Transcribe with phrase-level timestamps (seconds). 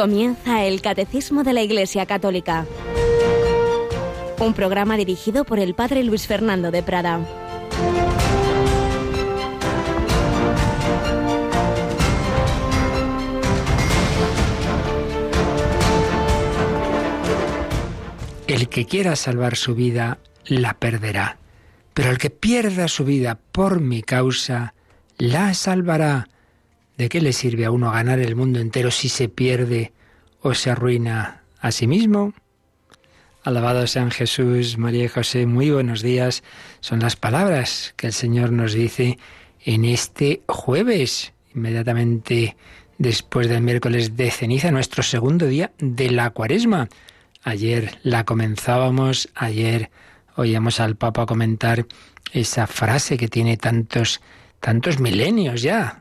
[0.00, 2.64] Comienza el Catecismo de la Iglesia Católica.
[4.38, 7.20] Un programa dirigido por el Padre Luis Fernando de Prada.
[18.46, 21.36] El que quiera salvar su vida, la perderá.
[21.92, 24.72] Pero el que pierda su vida por mi causa,
[25.18, 26.26] la salvará.
[27.00, 29.94] ¿De qué le sirve a uno ganar el mundo entero si se pierde
[30.42, 32.34] o se arruina a sí mismo?
[33.42, 36.42] Alabado sean Jesús, María y José, muy buenos días.
[36.80, 39.18] Son las palabras que el Señor nos dice
[39.64, 42.58] en este jueves, inmediatamente
[42.98, 46.90] después del miércoles de ceniza, nuestro segundo día de la cuaresma.
[47.42, 49.90] Ayer la comenzábamos, ayer
[50.36, 51.86] oíamos al Papa comentar
[52.34, 54.20] esa frase que tiene tantos,
[54.60, 55.99] tantos milenios ya,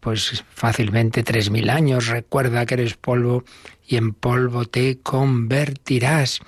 [0.00, 2.08] pues fácilmente tres mil años.
[2.08, 3.44] Recuerda que eres polvo
[3.86, 6.40] y en polvo te convertirás.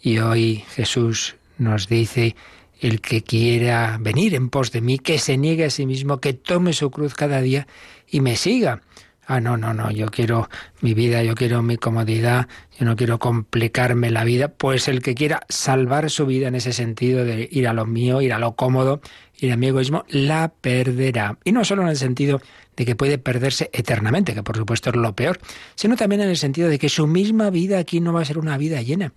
[0.00, 2.34] Y hoy Jesús nos dice,
[2.80, 6.34] el que quiera venir en pos de mí, que se niegue a sí mismo, que
[6.34, 7.66] tome su cruz cada día
[8.10, 8.82] y me siga.
[9.26, 10.48] Ah, no, no, no, yo quiero
[10.80, 14.48] mi vida, yo quiero mi comodidad, yo no quiero complicarme la vida.
[14.48, 18.20] Pues el que quiera salvar su vida en ese sentido de ir a lo mío,
[18.20, 19.00] ir a lo cómodo,
[19.38, 21.38] ir a mi egoísmo, la perderá.
[21.44, 22.40] Y no solo en el sentido
[22.76, 25.38] de que puede perderse eternamente, que por supuesto es lo peor,
[25.76, 28.38] sino también en el sentido de que su misma vida aquí no va a ser
[28.38, 29.12] una vida llena.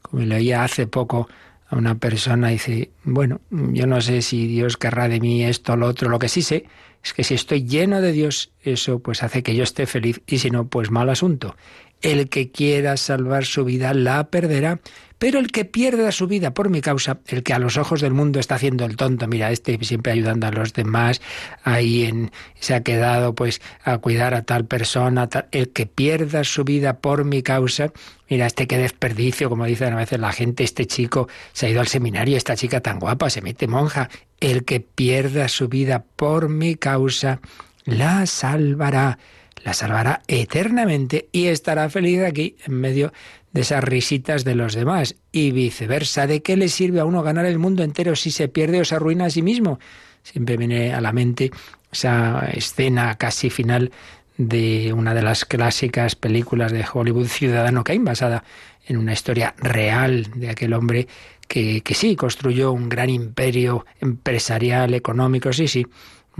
[0.00, 1.28] Como leía hace poco
[1.68, 5.76] a una persona, dice, bueno, yo no sé si Dios querrá de mí esto o
[5.76, 6.64] lo otro, lo que sí sé
[7.02, 10.38] es que si estoy lleno de Dios, eso pues hace que yo esté feliz y
[10.38, 11.56] si no, pues mal asunto.
[12.02, 14.80] El que quiera salvar su vida la perderá,
[15.20, 18.14] pero el que pierda su vida por mi causa, el que a los ojos del
[18.14, 21.20] mundo está haciendo el tonto, mira, este siempre ayudando a los demás,
[21.62, 27.00] ahí se ha quedado pues a cuidar a tal persona, el que pierda su vida
[27.00, 27.92] por mi causa,
[28.30, 31.82] mira, este qué desperdicio, como dicen a veces la gente, este chico se ha ido
[31.82, 34.08] al seminario, esta chica tan guapa, se mete monja,
[34.40, 37.42] el que pierda su vida por mi causa,
[37.84, 39.18] la salvará
[39.64, 43.12] la salvará eternamente y estará feliz aquí en medio
[43.52, 46.26] de esas risitas de los demás y viceversa.
[46.26, 48.94] ¿De qué le sirve a uno ganar el mundo entero si se pierde o se
[48.94, 49.78] arruina a sí mismo?
[50.22, 51.50] Siempre viene a la mente
[51.92, 53.90] esa escena casi final
[54.36, 58.44] de una de las clásicas películas de Hollywood, Ciudadano Kane, basada
[58.86, 61.06] en una historia real de aquel hombre
[61.46, 65.86] que, que sí construyó un gran imperio empresarial, económico, sí, sí,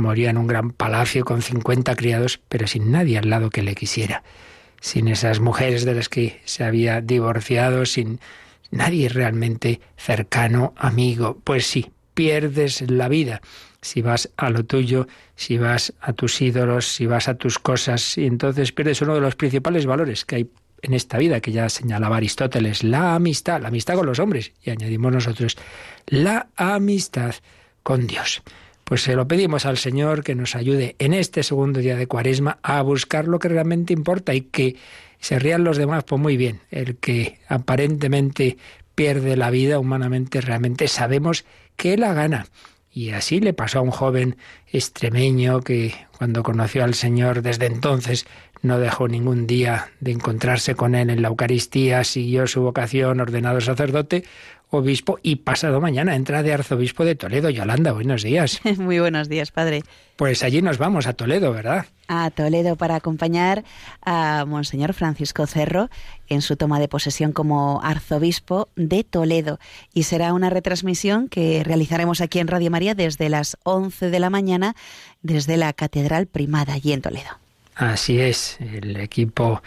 [0.00, 3.74] moría en un gran palacio con 50 criados, pero sin nadie al lado que le
[3.74, 4.24] quisiera
[4.80, 8.18] sin esas mujeres de las que se había divorciado, sin
[8.70, 11.38] nadie realmente cercano, amigo.
[11.44, 13.40] Pues sí, pierdes la vida
[13.82, 15.06] si vas a lo tuyo,
[15.36, 19.20] si vas a tus ídolos, si vas a tus cosas, y entonces pierdes uno de
[19.20, 20.50] los principales valores que hay
[20.82, 24.70] en esta vida, que ya señalaba Aristóteles, la amistad, la amistad con los hombres, y
[24.70, 25.56] añadimos nosotros,
[26.06, 27.34] la amistad
[27.82, 28.42] con Dios.
[28.90, 32.58] Pues se lo pedimos al Señor que nos ayude en este segundo día de Cuaresma
[32.60, 34.74] a buscar lo que realmente importa y que
[35.20, 36.62] se rían los demás, pues muy bien.
[36.72, 38.56] El que aparentemente
[38.96, 41.44] pierde la vida humanamente, realmente sabemos
[41.76, 42.48] que la gana.
[42.90, 44.36] Y así le pasó a un joven
[44.72, 48.26] extremeño que cuando conoció al Señor desde entonces
[48.60, 53.62] no dejó ningún día de encontrarse con él en la Eucaristía, siguió su vocación ordenado
[53.62, 54.24] sacerdote,
[54.70, 57.50] obispo y pasado mañana entra de arzobispo de Toledo.
[57.50, 58.60] Yolanda, buenos días.
[58.78, 59.82] Muy buenos días, padre.
[60.16, 61.86] Pues allí nos vamos, a Toledo, ¿verdad?
[62.06, 63.64] A Toledo para acompañar
[64.02, 65.88] a Monseñor Francisco Cerro
[66.28, 69.58] en su toma de posesión como arzobispo de Toledo.
[69.94, 74.28] Y será una retransmisión que realizaremos aquí en Radio María desde las 11 de la
[74.28, 74.76] mañana,
[75.22, 77.38] desde la Catedral Primada, allí en Toledo.
[77.74, 79.62] Así es, el equipo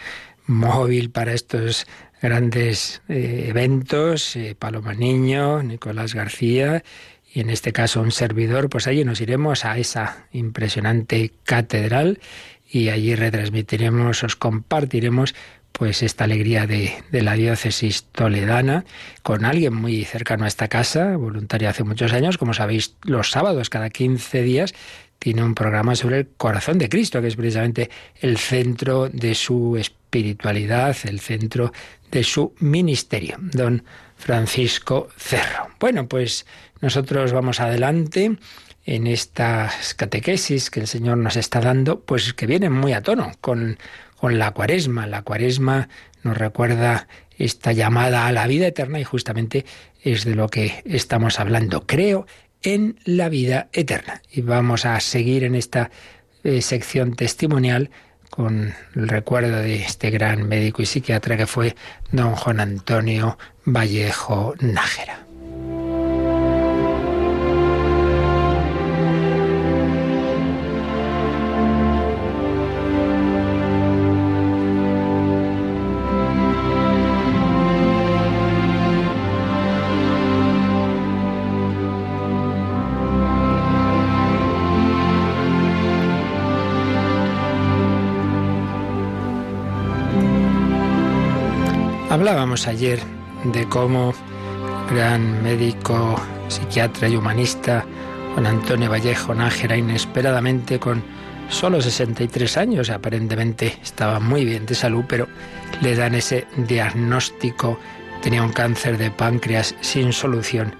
[0.46, 1.86] móvil para estos
[2.22, 6.84] grandes eh, eventos, eh, Paloma Niño, Nicolás García
[7.32, 12.20] y en este caso un servidor, pues allí nos iremos a esa impresionante catedral
[12.70, 15.34] y allí retransmitiremos, os compartiremos
[15.72, 18.84] pues esta alegría de, de, la diócesis toledana
[19.24, 23.70] con alguien muy cercano a esta casa, voluntario hace muchos años, como sabéis, los sábados
[23.70, 24.72] cada 15 días
[25.24, 27.88] tiene un programa sobre el corazón de Cristo, que es precisamente
[28.20, 31.72] el centro de su espiritualidad, el centro
[32.10, 33.84] de su ministerio, don
[34.18, 35.70] Francisco Cerro.
[35.80, 36.44] Bueno, pues
[36.82, 38.36] nosotros vamos adelante
[38.84, 43.32] en estas catequesis que el Señor nos está dando, pues que vienen muy a tono
[43.40, 43.78] con,
[44.18, 45.06] con la cuaresma.
[45.06, 45.88] La cuaresma
[46.22, 49.64] nos recuerda esta llamada a la vida eterna y justamente
[50.02, 51.86] es de lo que estamos hablando.
[51.86, 52.26] Creo
[52.64, 54.22] en la vida eterna.
[54.32, 55.90] Y vamos a seguir en esta
[56.42, 57.90] eh, sección testimonial
[58.30, 61.76] con el recuerdo de este gran médico y psiquiatra que fue
[62.10, 65.23] don Juan Antonio Vallejo Nájera.
[92.24, 93.00] Hablábamos ayer
[93.52, 94.14] de cómo
[94.90, 96.18] gran médico,
[96.48, 97.84] psiquiatra y humanista,
[98.32, 101.04] Juan Antonio Vallejo Nájera, inesperadamente con
[101.50, 105.28] solo 63 años, aparentemente estaba muy bien de salud, pero
[105.82, 107.78] le dan ese diagnóstico,
[108.22, 110.74] tenía un cáncer de páncreas sin solución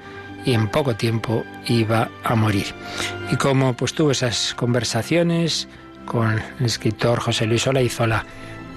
[0.46, 2.68] y en poco tiempo iba a morir.
[3.30, 5.68] Y cómo pues tuvo esas conversaciones
[6.06, 8.24] con el escritor José Luis Olaizola,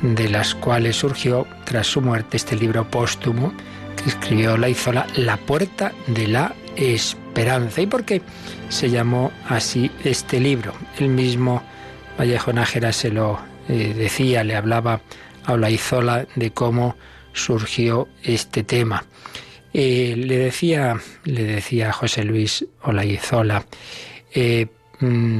[0.02, 3.54] de las cuales surgió tras su muerte este libro póstumo
[3.96, 7.82] que escribió Laizola, La puerta de la esperanza.
[7.82, 8.22] ¿Y por qué
[8.70, 10.74] se llamó así este libro?
[11.00, 11.64] El mismo
[12.20, 13.40] Vallejo Nájera se lo
[13.70, 15.02] eh, decía, le hablaba
[15.46, 16.96] a Olaizola de cómo
[17.34, 19.04] surgió este tema.
[19.74, 23.66] Eh, le decía, le decía José Luis Olaizola,
[24.34, 24.68] eh,
[25.00, 25.40] mm,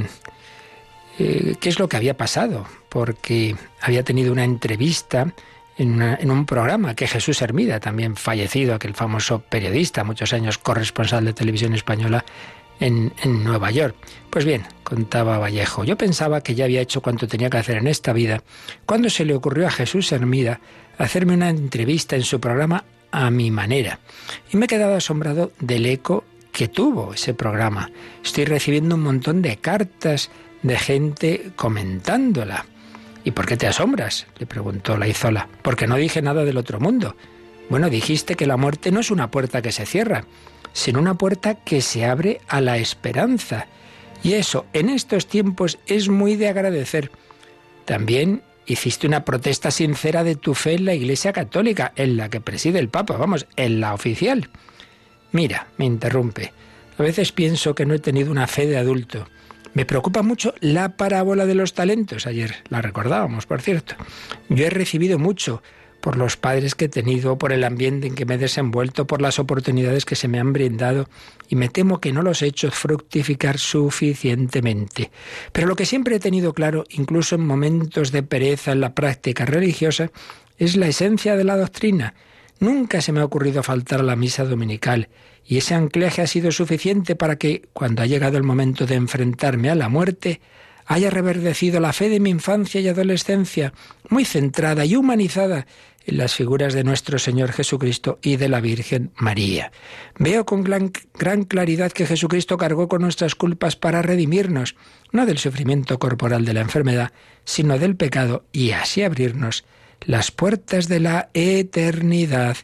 [1.16, 5.32] qué es lo que había pasado porque había tenido una entrevista
[5.76, 11.32] en, un programa que Jesús Hermida, también fallecido, aquel famoso periodista, muchos años corresponsal de
[11.32, 12.24] televisión española
[12.80, 13.94] en, en, Nueva York.
[14.28, 17.86] Pues bien, contaba Vallejo, yo pensaba que ya había hecho cuanto tenía que hacer en
[17.86, 18.42] esta vida,
[18.86, 20.60] cuando se le ocurrió a Jesús Hermida
[20.98, 24.00] hacerme una entrevista en su programa a mi manera.
[24.52, 27.90] Y me he quedado asombrado del eco que tuvo ese programa.
[28.24, 30.30] Estoy recibiendo un montón de cartas
[30.62, 32.66] de gente comentándola.
[33.24, 34.26] ¿Y por qué te asombras?
[34.38, 35.48] le preguntó la Izola.
[35.62, 37.16] Porque no dije nada del otro mundo.
[37.68, 40.24] Bueno, dijiste que la muerte no es una puerta que se cierra,
[40.72, 43.66] sino una puerta que se abre a la esperanza.
[44.22, 47.10] Y eso, en estos tiempos, es muy de agradecer.
[47.84, 52.40] También hiciste una protesta sincera de tu fe en la Iglesia Católica, en la que
[52.40, 54.50] preside el Papa, vamos, en la oficial.
[55.32, 56.52] Mira, me interrumpe.
[56.98, 59.26] A veces pienso que no he tenido una fe de adulto
[59.74, 62.26] me preocupa mucho la parábola de los talentos.
[62.26, 63.94] Ayer la recordábamos, por cierto.
[64.48, 65.62] Yo he recibido mucho
[66.00, 69.20] por los padres que he tenido, por el ambiente en que me he desenvuelto, por
[69.20, 71.08] las oportunidades que se me han brindado,
[71.48, 75.10] y me temo que no los he hecho fructificar suficientemente.
[75.52, 79.44] Pero lo que siempre he tenido claro, incluso en momentos de pereza en la práctica
[79.44, 80.10] religiosa,
[80.58, 82.14] es la esencia de la doctrina.
[82.60, 85.08] Nunca se me ha ocurrido faltar a la misa dominical,
[85.48, 89.70] y ese anclaje ha sido suficiente para que, cuando ha llegado el momento de enfrentarme
[89.70, 90.42] a la muerte,
[90.84, 93.72] haya reverdecido la fe de mi infancia y adolescencia,
[94.10, 95.66] muy centrada y humanizada
[96.04, 99.72] en las figuras de nuestro Señor Jesucristo y de la Virgen María.
[100.18, 104.76] Veo con gran, gran, claridad que Jesucristo cargó con nuestras culpas para redimirnos,
[105.12, 107.12] no del sufrimiento corporal de la enfermedad,
[107.44, 109.64] sino del pecado, y así abrirnos
[110.02, 112.58] las puertas de la eternidad.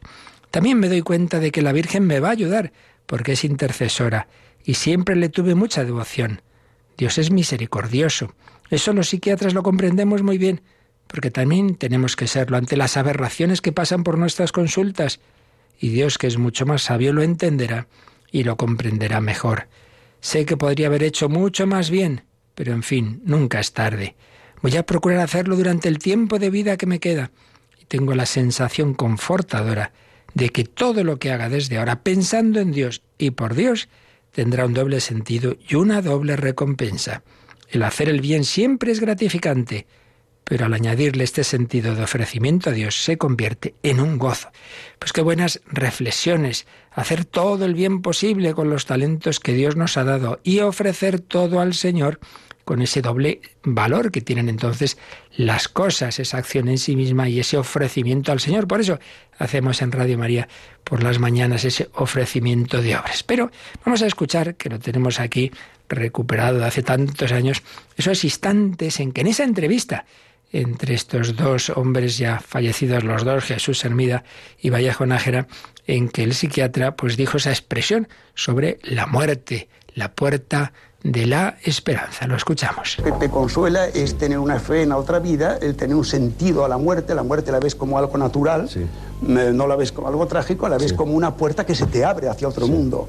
[0.55, 2.73] También me doy cuenta de que la Virgen me va a ayudar,
[3.07, 4.29] porque es intercesora,
[4.65, 6.43] y siempre le tuve mucha devoción.
[6.97, 8.37] Dios es misericordioso.
[8.71, 10.61] Eso los psiquiatras lo comprendemos muy bien,
[11.09, 15.19] porque también tenemos que serlo ante las aberraciones que pasan por nuestras consultas,
[15.81, 17.89] y Dios, que es mucho más sabio, lo entenderá
[18.31, 19.67] y lo comprenderá mejor.
[20.21, 24.15] Sé que podría haber hecho mucho más bien, pero en fin, nunca es tarde.
[24.63, 27.33] Voy a procurar hacerlo durante el tiempo de vida que me queda,
[27.77, 29.91] y tengo la sensación confortadora
[30.35, 33.89] de que todo lo que haga desde ahora pensando en Dios y por Dios
[34.33, 37.23] tendrá un doble sentido y una doble recompensa.
[37.71, 39.87] El hacer el bien siempre es gratificante,
[40.45, 44.51] pero al añadirle este sentido de ofrecimiento a Dios se convierte en un gozo.
[44.99, 49.97] Pues qué buenas reflexiones, hacer todo el bien posible con los talentos que Dios nos
[49.97, 52.21] ha dado y ofrecer todo al Señor
[52.65, 54.99] con ese doble valor que tienen entonces
[55.37, 58.67] las cosas, esa acción en sí misma y ese ofrecimiento al Señor.
[58.67, 58.99] Por eso
[59.39, 60.49] hacemos en Radio María
[60.83, 63.23] por las mañanas ese ofrecimiento de obras.
[63.23, 63.51] Pero
[63.85, 65.51] vamos a escuchar, que lo tenemos aquí
[65.89, 67.63] recuperado de hace tantos años,
[67.97, 70.07] esos instantes en que en esa entrevista
[70.55, 74.23] entre estos dos hombres ya fallecidos, los dos, Jesús Hermida
[74.61, 75.49] y Vallejo Nájera,
[75.87, 80.73] en que el psiquiatra pues dijo esa expresión sobre la muerte, la puerta
[81.05, 82.27] de la esperanza.
[82.27, 82.97] Lo escuchamos.
[82.99, 86.05] Lo que te consuela es tener una fe en la otra vida, el tener un
[86.05, 87.15] sentido a la muerte.
[87.15, 88.69] La muerte la ves como algo natural,
[89.23, 92.29] no la ves como algo trágico, la ves como una puerta que se te abre
[92.29, 93.07] hacia otro mundo.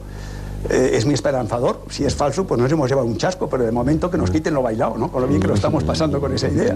[0.70, 1.86] eh, es mi esperanzador.
[1.90, 4.54] Si es falso, pues nos hemos llevado un chasco, pero de momento que nos quiten
[4.54, 5.12] lo bailado, ¿no?
[5.12, 6.76] Con lo bien que lo estamos pasando con esa idea.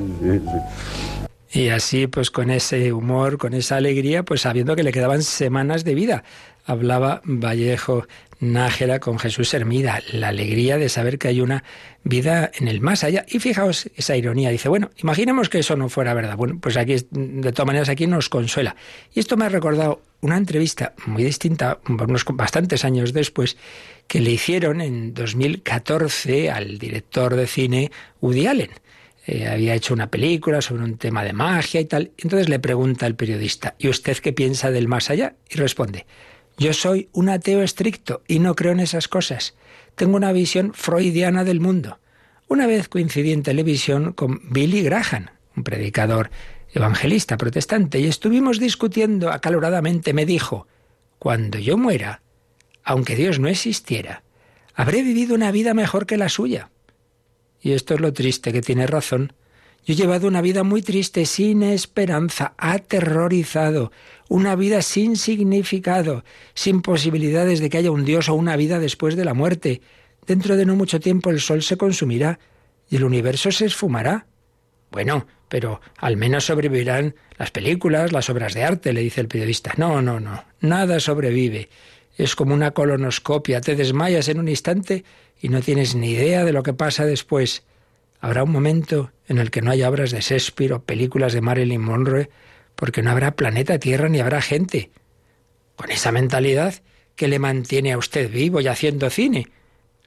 [1.52, 5.84] Y así, pues con ese humor, con esa alegría, pues sabiendo que le quedaban semanas
[5.84, 6.24] de vida.
[6.66, 8.06] Hablaba Vallejo
[8.40, 11.64] Nájera con Jesús Hermida, la alegría de saber que hay una
[12.04, 13.26] vida en el más allá.
[13.28, 16.38] Y fijaos esa ironía, dice, bueno, imaginemos que eso no fuera verdad.
[16.38, 18.76] Bueno, pues aquí, de todas maneras, aquí nos consuela.
[19.14, 23.58] Y esto me ha recordado una entrevista muy distinta, unos bastantes años después,
[24.08, 27.92] que le hicieron en 2014 al director de cine
[28.22, 28.72] Woody Allen
[29.32, 32.12] eh, había hecho una película sobre un tema de magia y tal.
[32.18, 35.36] Entonces le pregunta el periodista, ¿y usted qué piensa del más allá?
[35.48, 36.08] Y responde,
[36.60, 39.56] yo soy un ateo estricto y no creo en esas cosas.
[39.96, 42.00] Tengo una visión freudiana del mundo.
[42.50, 46.30] Una vez coincidí en televisión con Billy Graham, un predicador
[46.74, 50.14] evangelista protestante, y estuvimos discutiendo acaloradamente.
[50.14, 50.68] Me dijo,
[51.18, 52.22] cuando yo muera,
[52.84, 54.24] aunque Dios no existiera,
[54.76, 56.72] habré vivido una vida mejor que la suya.
[57.62, 59.34] Y esto es lo triste, que tiene razón.
[59.90, 63.92] Yo he llevado una vida muy triste, sin esperanza, aterrorizado,
[64.28, 69.16] una vida sin significado, sin posibilidades de que haya un Dios o una vida después
[69.16, 69.82] de la muerte.
[70.28, 72.38] Dentro de no mucho tiempo el sol se consumirá
[72.88, 74.28] y el universo se esfumará.
[74.92, 79.74] Bueno, pero al menos sobrevivirán las películas, las obras de arte, le dice el periodista.
[79.78, 81.68] No, no, no, nada sobrevive.
[82.16, 85.04] Es como una colonoscopia, te desmayas en un instante
[85.42, 87.64] y no tienes ni idea de lo que pasa después.
[88.20, 91.82] Habrá un momento en el que no haya obras de Shakespeare o películas de Marilyn
[91.82, 92.30] Monroe,
[92.76, 94.92] porque no habrá planeta Tierra ni habrá gente.
[95.76, 96.76] Con esa mentalidad
[97.16, 99.48] que le mantiene a usted vivo y haciendo cine.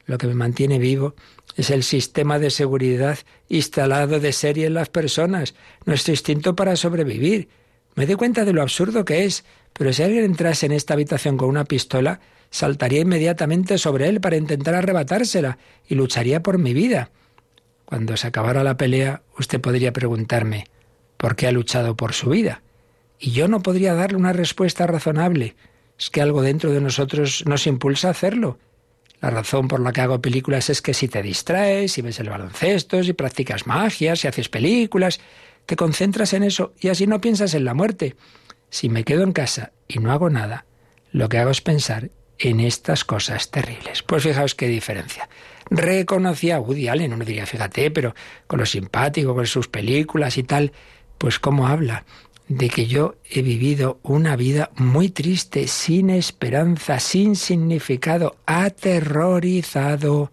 [0.04, 1.14] Lo que me mantiene vivo
[1.56, 5.54] es el sistema de seguridad instalado de serie en las personas,
[5.84, 7.48] nuestro instinto para sobrevivir.
[7.94, 11.36] Me doy cuenta de lo absurdo que es, pero si alguien entrase en esta habitación
[11.36, 17.10] con una pistola, saltaría inmediatamente sobre él para intentar arrebatársela y lucharía por mi vida.
[17.92, 20.64] Cuando se acabara la pelea, usted podría preguntarme,
[21.18, 22.62] ¿por qué ha luchado por su vida?
[23.18, 25.56] Y yo no podría darle una respuesta razonable.
[25.98, 28.58] Es que algo dentro de nosotros nos impulsa a hacerlo.
[29.20, 32.30] La razón por la que hago películas es que si te distraes, si ves el
[32.30, 35.20] baloncesto, si practicas magia, si haces películas,
[35.66, 38.16] te concentras en eso y así no piensas en la muerte.
[38.70, 40.64] Si me quedo en casa y no hago nada,
[41.10, 42.08] lo que hago es pensar
[42.38, 44.02] en estas cosas terribles.
[44.02, 45.28] Pues fijaos qué diferencia.
[45.74, 48.14] Reconocía a Woody Allen, uno diría, fíjate, pero
[48.46, 50.72] con lo simpático, con sus películas y tal,
[51.16, 52.04] pues cómo habla
[52.48, 60.30] de que yo he vivido una vida muy triste, sin esperanza, sin significado, aterrorizado,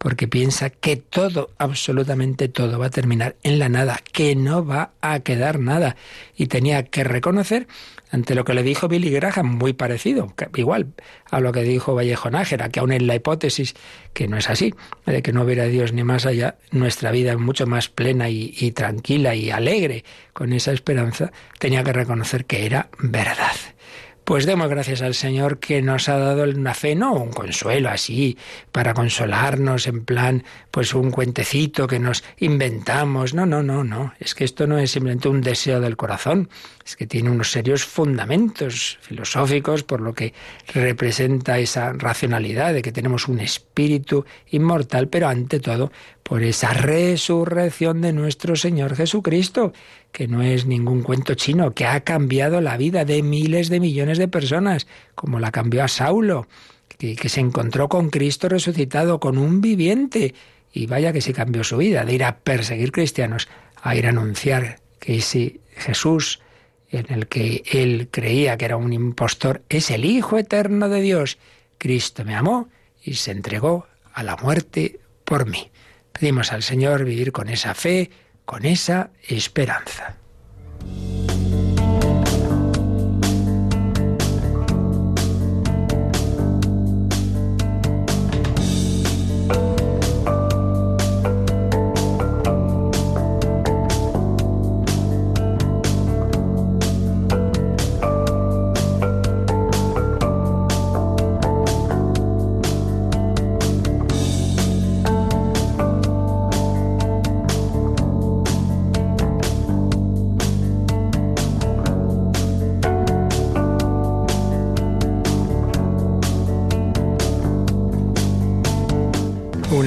[0.00, 4.92] porque piensa que todo, absolutamente todo, va a terminar en la nada, que no va
[5.02, 5.94] a quedar nada.
[6.34, 7.68] Y tenía que reconocer
[8.10, 10.94] ante lo que le dijo Billy Graham, muy parecido, igual
[11.30, 13.74] a lo que dijo Vallejo Nájera, que aún en la hipótesis
[14.14, 17.38] que no es así, de que no hubiera Dios ni más allá, nuestra vida es
[17.38, 22.64] mucho más plena y, y tranquila y alegre con esa esperanza, tenía que reconocer que
[22.64, 23.52] era verdad.
[24.30, 28.38] Pues demos gracias al Señor que nos ha dado una fe, no un consuelo así,
[28.70, 33.34] para consolarnos en plan, pues un cuentecito que nos inventamos.
[33.34, 34.14] No, no, no, no.
[34.20, 36.48] Es que esto no es simplemente un deseo del corazón,
[36.90, 40.34] es que tiene unos serios fundamentos filosóficos por lo que
[40.74, 45.92] representa esa racionalidad de que tenemos un espíritu inmortal, pero ante todo
[46.24, 49.72] por esa resurrección de nuestro Señor Jesucristo,
[50.10, 54.18] que no es ningún cuento chino, que ha cambiado la vida de miles de millones
[54.18, 56.48] de personas, como la cambió a Saulo,
[56.98, 60.34] que, se encontró con Cristo resucitado, con un viviente,
[60.72, 63.48] y vaya que se cambió su vida, de ir a perseguir cristianos,
[63.80, 66.40] a ir a anunciar que ese Jesús
[66.90, 71.38] en el que él creía que era un impostor, es el Hijo eterno de Dios.
[71.78, 72.68] Cristo me amó
[73.02, 75.70] y se entregó a la muerte por mí.
[76.12, 78.10] Pedimos al Señor vivir con esa fe,
[78.44, 80.16] con esa esperanza.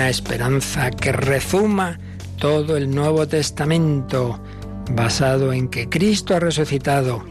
[0.10, 2.00] Esperanza que rezuma
[2.38, 4.40] todo el Nuevo Testamento,
[4.92, 7.24] basado en que Cristo ha resucitado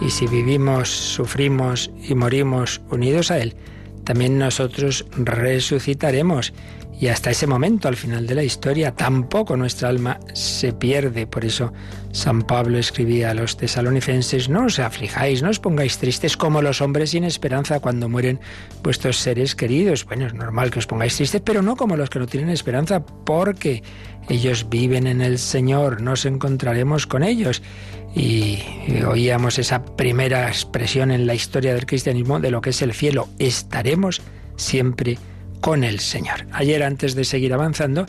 [0.00, 3.56] y si vivimos, sufrimos y morimos unidos a Él,
[4.04, 6.52] también nosotros resucitaremos.
[7.00, 11.28] Y hasta ese momento, al final de la historia, tampoco nuestra alma se pierde.
[11.28, 11.72] Por eso
[12.10, 16.80] San Pablo escribía a los tesalonicenses, no os aflijáis, no os pongáis tristes como los
[16.80, 18.40] hombres sin esperanza cuando mueren
[18.82, 20.04] vuestros seres queridos.
[20.06, 23.06] Bueno, es normal que os pongáis tristes, pero no como los que no tienen esperanza,
[23.06, 23.84] porque
[24.28, 27.62] ellos viven en el Señor, nos encontraremos con ellos.
[28.12, 28.58] Y
[29.06, 33.28] oíamos esa primera expresión en la historia del cristianismo de lo que es el cielo.
[33.38, 34.20] Estaremos
[34.56, 35.16] siempre
[35.60, 36.46] con el Señor.
[36.52, 38.06] Ayer, antes de seguir avanzando,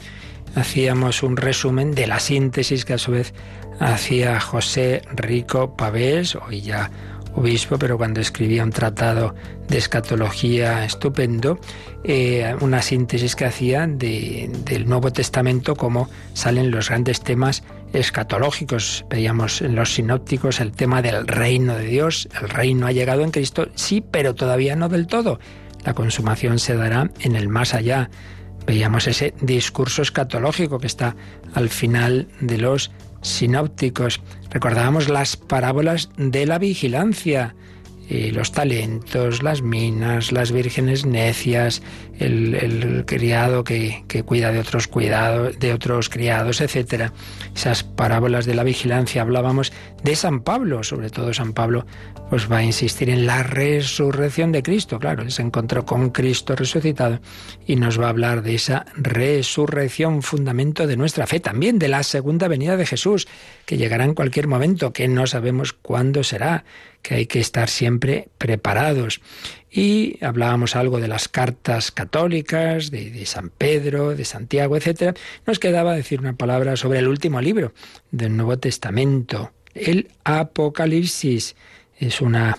[0.56, 3.34] hacíamos un resumen de la síntesis que a su vez
[3.79, 6.91] hacía José Rico Pavés, hoy ya
[7.36, 9.36] obispo, pero cuando escribía un tratado
[9.68, 11.60] de escatología estupendo,
[12.03, 17.63] eh, una síntesis que hacía del Nuevo Testamento, cómo salen los grandes temas
[17.94, 19.06] escatológicos.
[19.10, 22.27] Veíamos en los sinópticos el tema del reino de Dios.
[22.41, 25.39] El reino ha llegado en Cristo, sí, pero todavía no del todo.
[25.83, 28.09] La consumación se dará en el más allá.
[28.65, 31.15] Veíamos ese discurso escatológico que está
[31.53, 34.21] al final de los sinópticos.
[34.50, 37.55] Recordábamos las parábolas de la vigilancia,
[38.09, 41.81] eh, los talentos, las minas, las vírgenes necias,
[42.19, 47.13] el, criado que, que, cuida de otros cuidados, de otros criados, etcétera.
[47.55, 49.71] Esas parábolas de la vigilancia hablábamos
[50.03, 51.85] de San Pablo, sobre todo San Pablo
[52.29, 54.99] pues va a insistir en la resurrección de Cristo.
[54.99, 57.19] Claro, él se encontró con Cristo resucitado
[57.65, 62.03] y nos va a hablar de esa resurrección, fundamento de nuestra fe, también de la
[62.03, 63.27] segunda venida de Jesús,
[63.65, 66.65] que llegará en cualquier momento, que no sabemos cuándo será,
[67.01, 69.21] que hay que estar siempre preparados.
[69.71, 75.15] Y hablábamos algo de las cartas católicas, de, San Pedro, de Santiago, etc.
[75.45, 77.73] Nos quedaba decir una palabra sobre el último libro
[78.11, 81.55] del Nuevo Testamento, el Apocalipsis
[81.97, 82.57] es una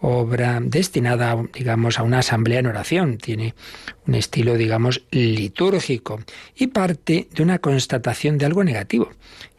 [0.00, 3.18] obra destinada, digamos, a una asamblea en oración.
[3.18, 3.54] Tiene
[4.06, 6.20] un estilo, digamos, litúrgico
[6.56, 9.10] y parte de una constatación de algo negativo.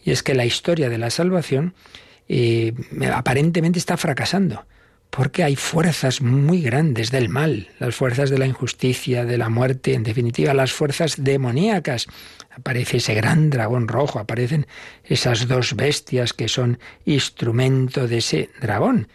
[0.03, 1.73] Y es que la historia de la salvación
[2.27, 2.73] eh,
[3.13, 4.65] aparentemente está fracasando.
[5.15, 9.93] Porque hay fuerzas muy grandes del mal, las fuerzas de la injusticia, de la muerte,
[9.93, 12.07] en definitiva, las fuerzas demoníacas.
[12.49, 14.65] Aparece ese gran dragón rojo, aparecen
[15.03, 19.07] esas dos bestias que son instrumento de ese dragón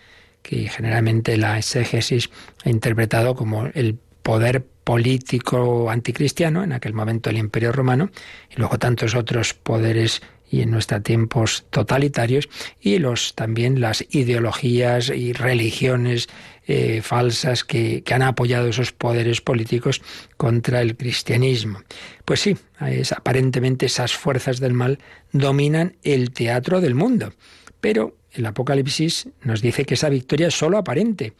[0.42, 2.30] que generalmente la exégesis
[2.64, 8.11] ha interpretado como el poder político anticristiano, en aquel momento el Imperio Romano,
[8.50, 12.48] y luego tantos otros poderes y en nuestros tiempos totalitarios,
[12.80, 16.28] y los también las ideologías y religiones
[16.66, 20.02] eh, falsas que, que, han apoyado esos poderes políticos
[20.37, 21.80] contra el cristianismo.
[22.24, 22.56] Pues sí,
[22.87, 24.98] es, aparentemente esas fuerzas del mal
[25.32, 27.32] dominan el teatro del mundo,
[27.80, 31.32] pero el Apocalipsis nos dice que esa victoria es solo aparente,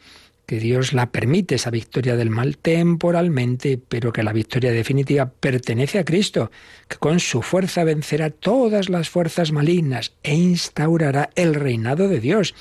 [0.49, 5.99] que Dios la permite, esa victoria del mal temporalmente, pero que la victoria definitiva pertenece
[5.99, 6.49] a Cristo,
[6.87, 12.55] que con su fuerza vencerá todas las fuerzas malignas e instaurará el reinado de Dios,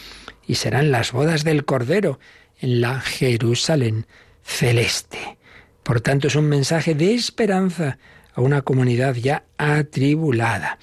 [0.46, 2.20] y serán las bodas del Cordero
[2.60, 4.06] en la Jerusalén
[4.42, 5.38] celeste.
[5.82, 7.96] Por tanto, es un mensaje de esperanza
[8.34, 10.78] a una comunidad ya atribulada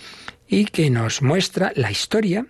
[0.48, 2.48] y que nos muestra la historia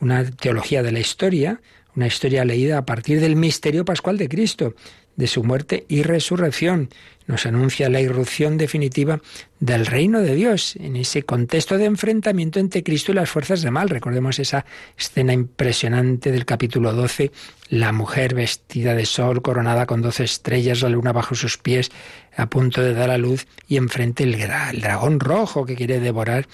[0.00, 1.60] una teología de la historia,
[1.96, 4.74] una historia leída a partir del misterio pascual de Cristo,
[5.18, 6.90] de su muerte y resurrección.
[7.26, 9.20] Nos anuncia la irrupción definitiva
[9.58, 13.72] del reino de Dios en ese contexto de enfrentamiento entre Cristo y las fuerzas de
[13.72, 13.88] mal.
[13.88, 14.64] Recordemos esa
[14.96, 17.32] escena impresionante del capítulo 12,
[17.68, 21.90] la mujer vestida de sol, coronada con doce estrellas, la luna bajo sus pies,
[22.36, 26.46] a punto de dar a luz, y enfrente el, el dragón rojo que quiere devorar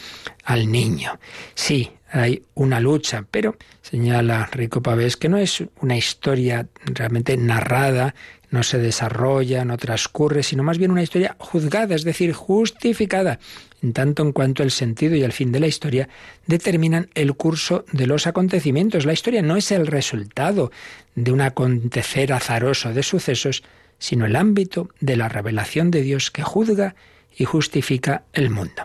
[0.42, 1.20] al niño.
[1.54, 8.14] Sí, hay una lucha, pero señala Rico Pavés que no es una historia realmente narrada,
[8.50, 13.40] no se desarrolla, no transcurre, sino más bien una historia juzgada, es decir, justificada,
[13.82, 16.08] en tanto en cuanto el sentido y el fin de la historia
[16.46, 19.06] determinan el curso de los acontecimientos.
[19.06, 20.70] La historia no es el resultado
[21.16, 23.64] de un acontecer azaroso de sucesos,
[23.98, 26.94] sino el ámbito de la revelación de Dios que juzga
[27.36, 28.84] y justifica el mundo.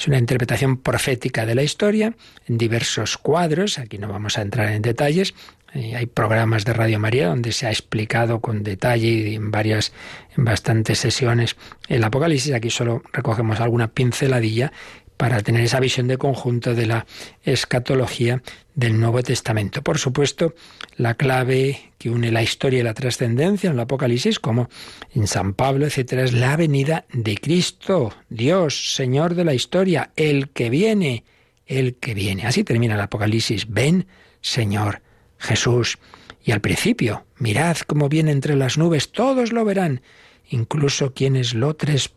[0.00, 2.14] Es una interpretación profética de la historia
[2.46, 5.34] en diversos cuadros, aquí no vamos a entrar en detalles,
[5.74, 9.92] eh, hay programas de Radio María donde se ha explicado con detalle y en varias,
[10.38, 11.56] en bastantes sesiones
[11.88, 12.54] el Apocalipsis.
[12.54, 14.72] Aquí solo recogemos alguna pinceladilla
[15.20, 17.04] para tener esa visión de conjunto de la
[17.42, 18.42] escatología
[18.74, 19.82] del Nuevo Testamento.
[19.82, 20.54] Por supuesto,
[20.96, 24.70] la clave que une la historia y la trascendencia en el Apocalipsis, como
[25.14, 30.48] en San Pablo, etcétera, es la venida de Cristo, Dios, Señor de la historia, el
[30.48, 31.24] que viene,
[31.66, 32.46] el que viene.
[32.46, 33.68] Así termina el Apocalipsis.
[33.68, 34.06] Ven,
[34.40, 35.02] Señor
[35.36, 35.98] Jesús.
[36.42, 40.00] Y al principio, mirad cómo viene entre las nubes, todos lo verán
[40.48, 41.76] incluso quienes lo,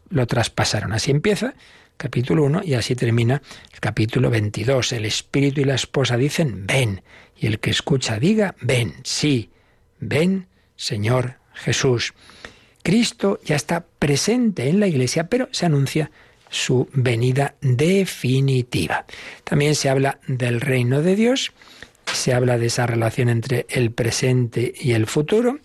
[0.10, 0.94] lo traspasaron.
[0.94, 1.54] Así empieza
[2.04, 3.42] capítulo 1 y así termina
[3.74, 4.92] el capítulo 22.
[4.92, 7.02] El espíritu y la esposa dicen, ven,
[7.39, 9.52] y el que escucha diga, ven, sí,
[10.02, 12.13] ven, Señor Jesús.
[12.84, 16.12] Cristo ya está presente en la iglesia, pero se anuncia
[16.50, 19.06] su venida definitiva.
[19.46, 21.54] También se habla del reino de Dios,
[22.12, 25.60] se habla de esa relación entre el presente y el futuro.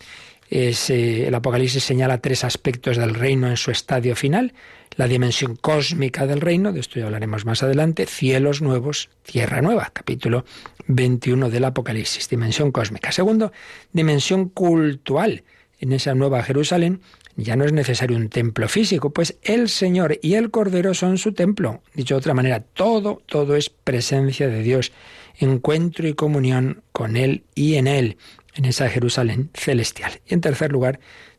[0.50, 4.54] el Apocalipsis señala tres aspectos del reino en su estadio final.
[4.98, 9.92] La dimensión cósmica del reino, de esto ya hablaremos más adelante, cielos nuevos, tierra nueva,
[9.92, 10.44] capítulo
[10.88, 13.12] 21 del Apocalipsis, dimensión cósmica.
[13.12, 13.52] Segundo,
[13.92, 15.44] dimensión cultural.
[15.78, 17.00] En esa nueva Jerusalén
[17.36, 21.32] ya no es necesario un templo físico, pues el Señor y el Cordero son su
[21.32, 21.80] templo.
[21.94, 24.90] Dicho de otra manera, todo, todo es presencia de Dios,
[25.38, 28.16] encuentro y comunión con Él y en Él,
[28.56, 30.20] en esa Jerusalén celestial.
[30.26, 30.98] Y en tercer lugar,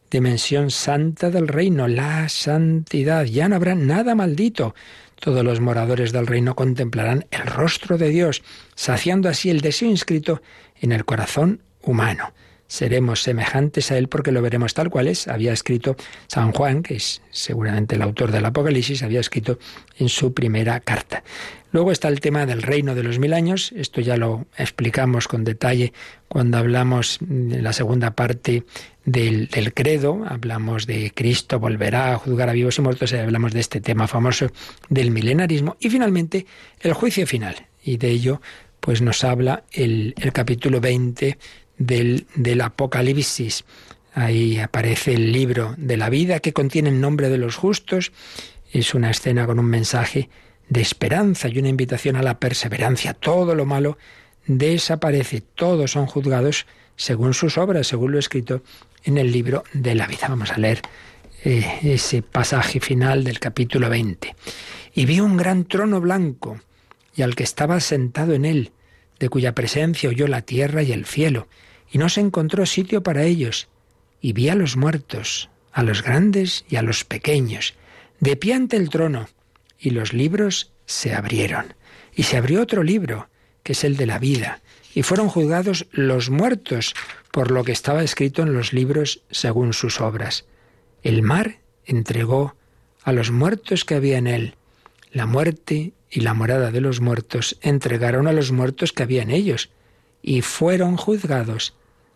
[0.10, 3.26] dimensión santa del reino, la santidad.
[3.26, 4.76] Ya no habrá nada maldito.
[5.20, 8.42] Todos los moradores del reino contemplarán el rostro de Dios,
[8.76, 10.42] saciando así el deseo inscrito
[10.80, 12.34] en el corazón humano
[12.70, 15.28] seremos semejantes a Él porque lo veremos tal cual es.
[15.28, 19.60] Había escrito San Juan, que es seguramente el autor del Apocalipsis, había escrito
[19.98, 21.24] en su primera carta.
[21.72, 23.74] Luego está el tema del reino de los mil años.
[23.76, 25.94] Esto ya lo explicamos con detalle
[26.28, 28.64] cuando hablamos de la segunda parte
[29.12, 30.24] del, credo.
[30.28, 34.08] Hablamos de Cristo volverá a juzgar a vivos y muertos y hablamos de este tema
[34.08, 34.52] famoso
[34.90, 35.78] del milenarismo.
[35.80, 36.46] Y finalmente
[36.82, 37.68] el juicio final.
[37.84, 38.42] Y de ello
[38.80, 41.38] pues nos habla el, el capítulo 20
[41.78, 43.66] del, del Apocalipsis.
[44.14, 48.12] Ahí aparece el libro de la vida que contiene el nombre de los justos.
[48.72, 50.30] Es una escena con un mensaje
[50.70, 53.14] de esperanza y una invitación a la perseverancia.
[53.14, 53.98] Todo lo malo
[54.46, 55.42] desaparece.
[55.42, 56.66] Todos son juzgados
[57.00, 58.62] según sus obras, según lo escrito
[59.06, 60.28] en el libro de la vida.
[60.28, 60.82] Vamos a leer
[61.46, 64.36] eh, ese pasaje final del capítulo 20.
[64.94, 66.60] Y vi un gran trono blanco
[67.16, 68.74] y al que estaba sentado en él,
[69.18, 71.48] de cuya presencia oyó la tierra y el cielo
[71.90, 73.70] y no se encontró sitio para ellos.
[74.20, 77.76] Y vi a los muertos, a los grandes y a los pequeños,
[78.20, 79.30] de pie ante el trono,
[79.80, 81.76] y los libros se abrieron.
[82.14, 83.30] Y se abrió otro libro,
[83.64, 84.62] que es el de la vida,
[84.94, 86.96] y fueron juzgados los muertos
[87.32, 90.46] por lo que estaba escrito en los libros según sus obras.
[91.04, 92.56] El mar entregó
[93.04, 94.56] a los muertos que había en él.
[95.12, 99.32] La muerte y la morada de los muertos entregaron a los muertos que había en
[99.32, 99.70] ellos,
[100.22, 101.74] y fueron juzgados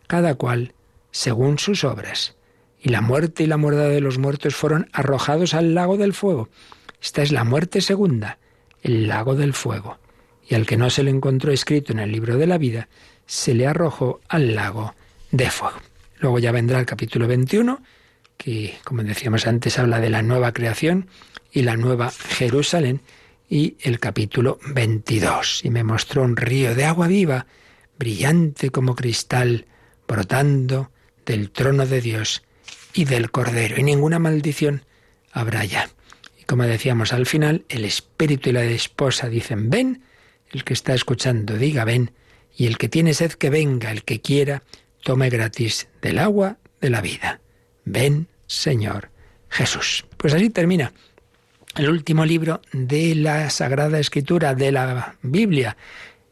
[0.08, 0.74] cada cual
[1.12, 2.36] según sus obras.
[2.82, 6.50] Y la muerte y la morada de los muertos fueron arrojados al lago del fuego.
[7.02, 8.40] Esta es la muerte segunda,
[8.82, 10.00] el lago del fuego.
[10.48, 12.90] Y al que no se le encontró escrito en el libro de la vida,
[13.26, 14.96] se le arrojó al lago
[15.32, 15.80] de fuego.
[16.20, 17.82] Luego ya vendrá el capítulo 21,
[18.38, 21.08] que, como decíamos antes, habla de la nueva creación
[21.52, 23.02] y la nueva Jerusalén,
[23.50, 25.66] y el capítulo 22.
[25.66, 27.46] Y me mostró un río de agua viva,
[28.00, 29.66] brillante como cristal,
[30.08, 30.92] brotando
[31.26, 32.44] del trono de Dios
[32.94, 34.86] y del Cordero, y ninguna maldición
[35.32, 35.90] habrá ya.
[36.40, 40.04] Y como decíamos al final, el espíritu y la esposa dicen, ven,
[40.54, 42.12] el que está escuchando diga, ven,
[42.56, 44.64] y el que tiene sed que venga, el que quiera,
[45.04, 47.42] tome gratis del agua de la vida.
[47.86, 49.10] Ven, Señor
[49.50, 50.06] Jesús.
[50.18, 50.94] Pues así termina
[51.76, 55.76] el último libro de la Sagrada Escritura, de la Biblia,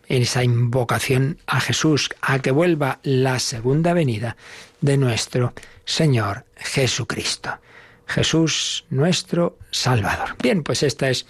[0.08, 4.38] esa invocación a Jesús, a que vuelva la segunda venida
[4.82, 5.54] de nuestro
[5.86, 7.60] Señor Jesucristo.
[8.06, 10.36] Jesús nuestro Salvador.
[10.42, 11.26] Bien, pues esta es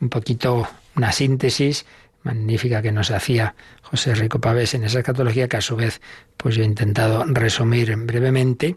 [0.00, 1.86] un poquito una síntesis
[2.22, 6.00] magnífica que nos hacía José Rico Pavés en esa catología que a su vez
[6.36, 8.76] pues yo he intentado resumir brevemente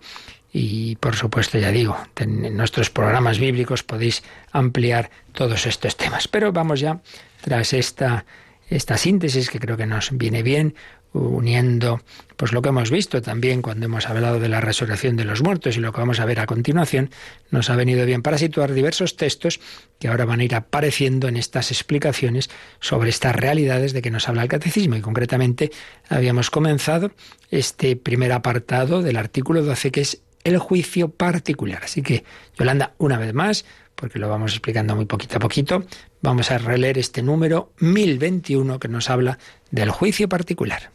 [0.54, 6.28] y por supuesto ya digo, en nuestros programas bíblicos podéis ampliar todos estos temas.
[6.28, 7.00] Pero vamos ya
[7.42, 8.26] tras esta
[8.70, 10.76] esta síntesis que creo que nos viene bien
[11.14, 12.02] uniendo
[12.38, 15.78] pues lo que hemos visto también cuando hemos hablado de la resurrección de los muertos
[15.78, 17.12] y lo que vamos a ver a continuación
[17.50, 19.60] nos ha venido bien para situar diversos textos
[20.00, 24.30] que ahora van a ir apareciendo en estas explicaciones sobre estas realidades de que nos
[24.30, 25.72] habla el catecismo y concretamente
[26.10, 27.12] habíamos comenzado
[27.50, 31.82] este primer apartado del artículo 12 que es el juicio particular.
[31.84, 32.24] Así que,
[32.58, 35.84] Yolanda, una vez más, porque lo vamos explicando muy poquito a poquito,
[36.22, 39.38] vamos a releer este número 1021 que nos habla
[39.70, 40.90] del juicio particular.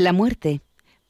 [0.00, 0.62] La muerte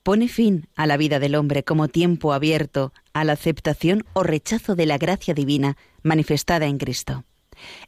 [0.03, 4.75] pone fin a la vida del hombre como tiempo abierto a la aceptación o rechazo
[4.75, 7.25] de la gracia divina manifestada en Cristo.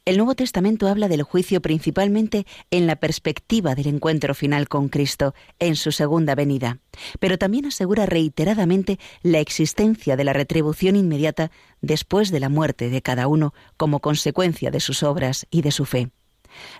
[0.05, 5.35] El Nuevo Testamento habla del juicio principalmente en la perspectiva del encuentro final con Cristo
[5.59, 6.79] en su segunda venida,
[7.19, 13.01] pero también asegura reiteradamente la existencia de la retribución inmediata después de la muerte de
[13.01, 16.11] cada uno como consecuencia de sus obras y de su fe.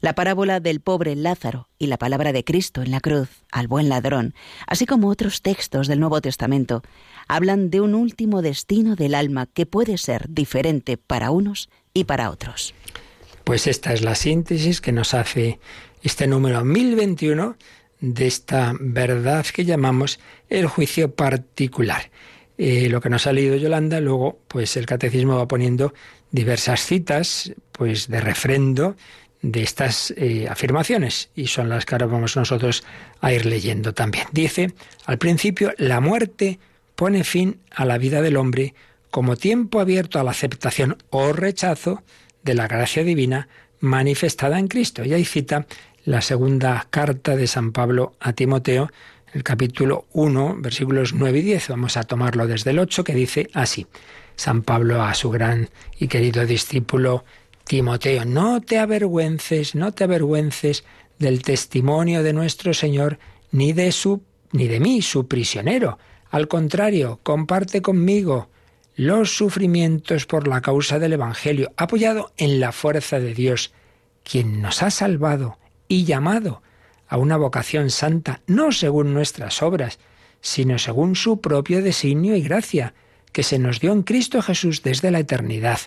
[0.02, 3.90] La parábola del pobre Lázaro y la palabra de Cristo en la cruz al buen
[3.90, 4.34] ladrón,
[4.68, 6.82] así como otros textos del Nuevo Testamento,
[7.28, 12.30] hablan de un último destino del alma que puede ser diferente para unos y para
[12.30, 12.74] otros.
[13.44, 15.60] Pues esta es la síntesis que nos hace
[16.02, 17.58] este número 1021
[18.00, 22.12] de esta verdad que llamamos el juicio particular.
[22.58, 25.94] Eh, lo que nos ha leído Yolanda, luego pues el catecismo va poniendo
[26.32, 28.96] diversas citas pues de refrendo
[29.44, 32.84] de estas eh, afirmaciones y son las que ahora vamos nosotros
[33.22, 34.26] a ir leyendo también.
[34.32, 34.74] Dice,
[35.06, 36.60] al principio, la muerte
[36.96, 38.74] pone fin a la vida del hombre
[39.12, 42.04] como tiempo abierto a la aceptación o rechazo
[42.42, 43.50] de la gracia divina
[43.82, 45.04] manifestada en Cristo.
[45.04, 45.68] Y ahí cita
[46.06, 48.92] la segunda carta de San Pablo a Timoteo,
[49.34, 51.68] el capítulo 1, versículos 9 y 10.
[51.70, 53.88] Vamos a tomarlo desde el 8, que dice así.
[54.36, 57.26] San Pablo a su gran y querido discípulo
[57.66, 60.84] Timoteo, no te avergüences, no te avergüences
[61.20, 63.20] del testimonio de nuestro Señor,
[63.52, 64.22] ni de su
[64.52, 65.98] ni de mí, su prisionero.
[66.30, 68.50] Al contrario, comparte conmigo
[68.96, 73.74] los sufrimientos por la causa del Evangelio, apoyado en la fuerza de Dios,
[74.24, 76.62] quien nos ha salvado y llamado
[77.08, 80.00] a una vocación santa, no según nuestras obras,
[80.42, 82.94] sino según su propio designio y gracia,
[83.32, 85.80] que se nos dio en Cristo Jesús desde la eternidad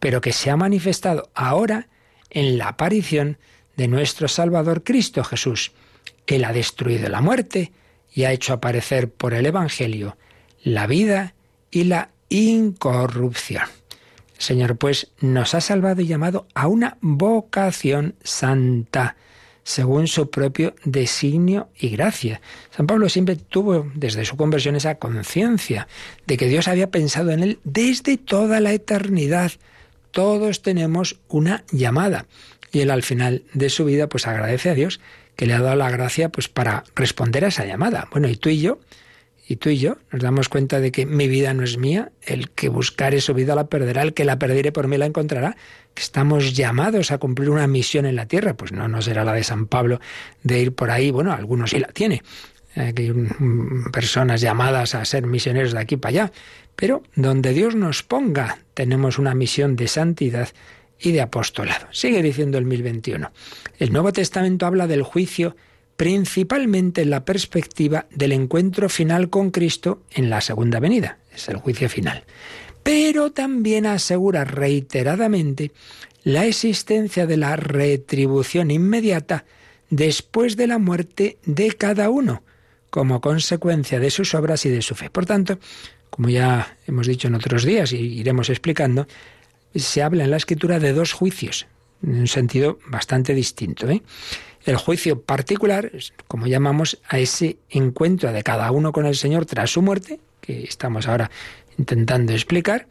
[0.00, 1.88] pero que se ha manifestado ahora
[2.30, 3.38] en la aparición
[3.76, 5.72] de nuestro Salvador Cristo Jesús.
[6.26, 7.72] Él ha destruido la muerte
[8.12, 10.16] y ha hecho aparecer por el Evangelio
[10.62, 11.34] la vida
[11.70, 13.64] y la incorrupción.
[14.36, 19.16] El Señor pues nos ha salvado y llamado a una vocación santa,
[19.62, 22.40] según su propio designio y gracia.
[22.74, 25.88] San Pablo siempre tuvo desde su conversión esa conciencia
[26.26, 29.52] de que Dios había pensado en él desde toda la eternidad
[30.10, 32.26] todos tenemos una llamada.
[32.72, 35.00] Y él al final de su vida pues agradece a Dios
[35.36, 38.08] que le ha dado la gracia pues para responder a esa llamada.
[38.12, 38.78] Bueno, y tú y yo,
[39.48, 42.50] y tú y yo nos damos cuenta de que mi vida no es mía, el
[42.50, 45.56] que buscare su vida la perderá, el que la perdiere por mí la encontrará,
[45.94, 49.32] que estamos llamados a cumplir una misión en la tierra, pues no, no será la
[49.32, 50.00] de San Pablo
[50.44, 52.22] de ir por ahí, bueno, algunos sí la tiene,
[52.76, 52.92] hay
[53.92, 56.32] personas llamadas a ser misioneros de aquí para allá,
[56.80, 60.48] pero donde Dios nos ponga, tenemos una misión de santidad
[60.98, 61.86] y de apostolado.
[61.92, 63.30] Sigue diciendo el 1021.
[63.78, 65.56] El Nuevo Testamento habla del juicio
[65.96, 71.58] principalmente en la perspectiva del encuentro final con Cristo en la segunda venida, es el
[71.58, 72.24] juicio final.
[72.82, 75.72] Pero también asegura reiteradamente
[76.24, 79.44] la existencia de la retribución inmediata
[79.90, 82.42] después de la muerte de cada uno,
[82.88, 85.10] como consecuencia de sus obras y de su fe.
[85.10, 85.58] Por tanto,
[86.10, 89.06] como ya hemos dicho en otros días y iremos explicando,
[89.74, 91.66] se habla en la escritura de dos juicios,
[92.02, 93.88] en un sentido bastante distinto.
[93.88, 94.02] ¿eh?
[94.64, 95.90] El juicio particular,
[96.26, 100.64] como llamamos a ese encuentro de cada uno con el Señor tras su muerte, que
[100.64, 101.30] estamos ahora
[101.78, 102.86] intentando explicar,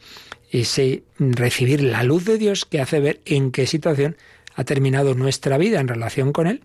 [0.51, 4.17] ese recibir la luz de Dios que hace ver en qué situación
[4.55, 6.63] ha terminado nuestra vida en relación con Él.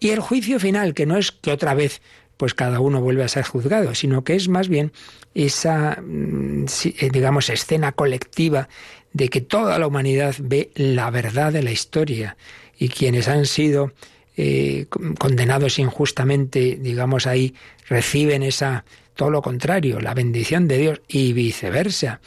[0.00, 2.02] Y el juicio final, que no es que otra vez
[2.42, 4.90] pues cada uno vuelve a ser juzgado, sino que es más bien
[5.32, 6.64] esa, mm,
[6.98, 8.68] eh, digamos, escena colectiva
[9.12, 12.36] de que toda la humanidad ve la verdad de la historia
[12.76, 13.92] y quienes han sido
[14.36, 14.86] eh,
[15.20, 17.54] condenados injustamente, digamos ahí,
[17.88, 22.20] reciben esa, todo lo contrario, la bendición de Dios y viceversa.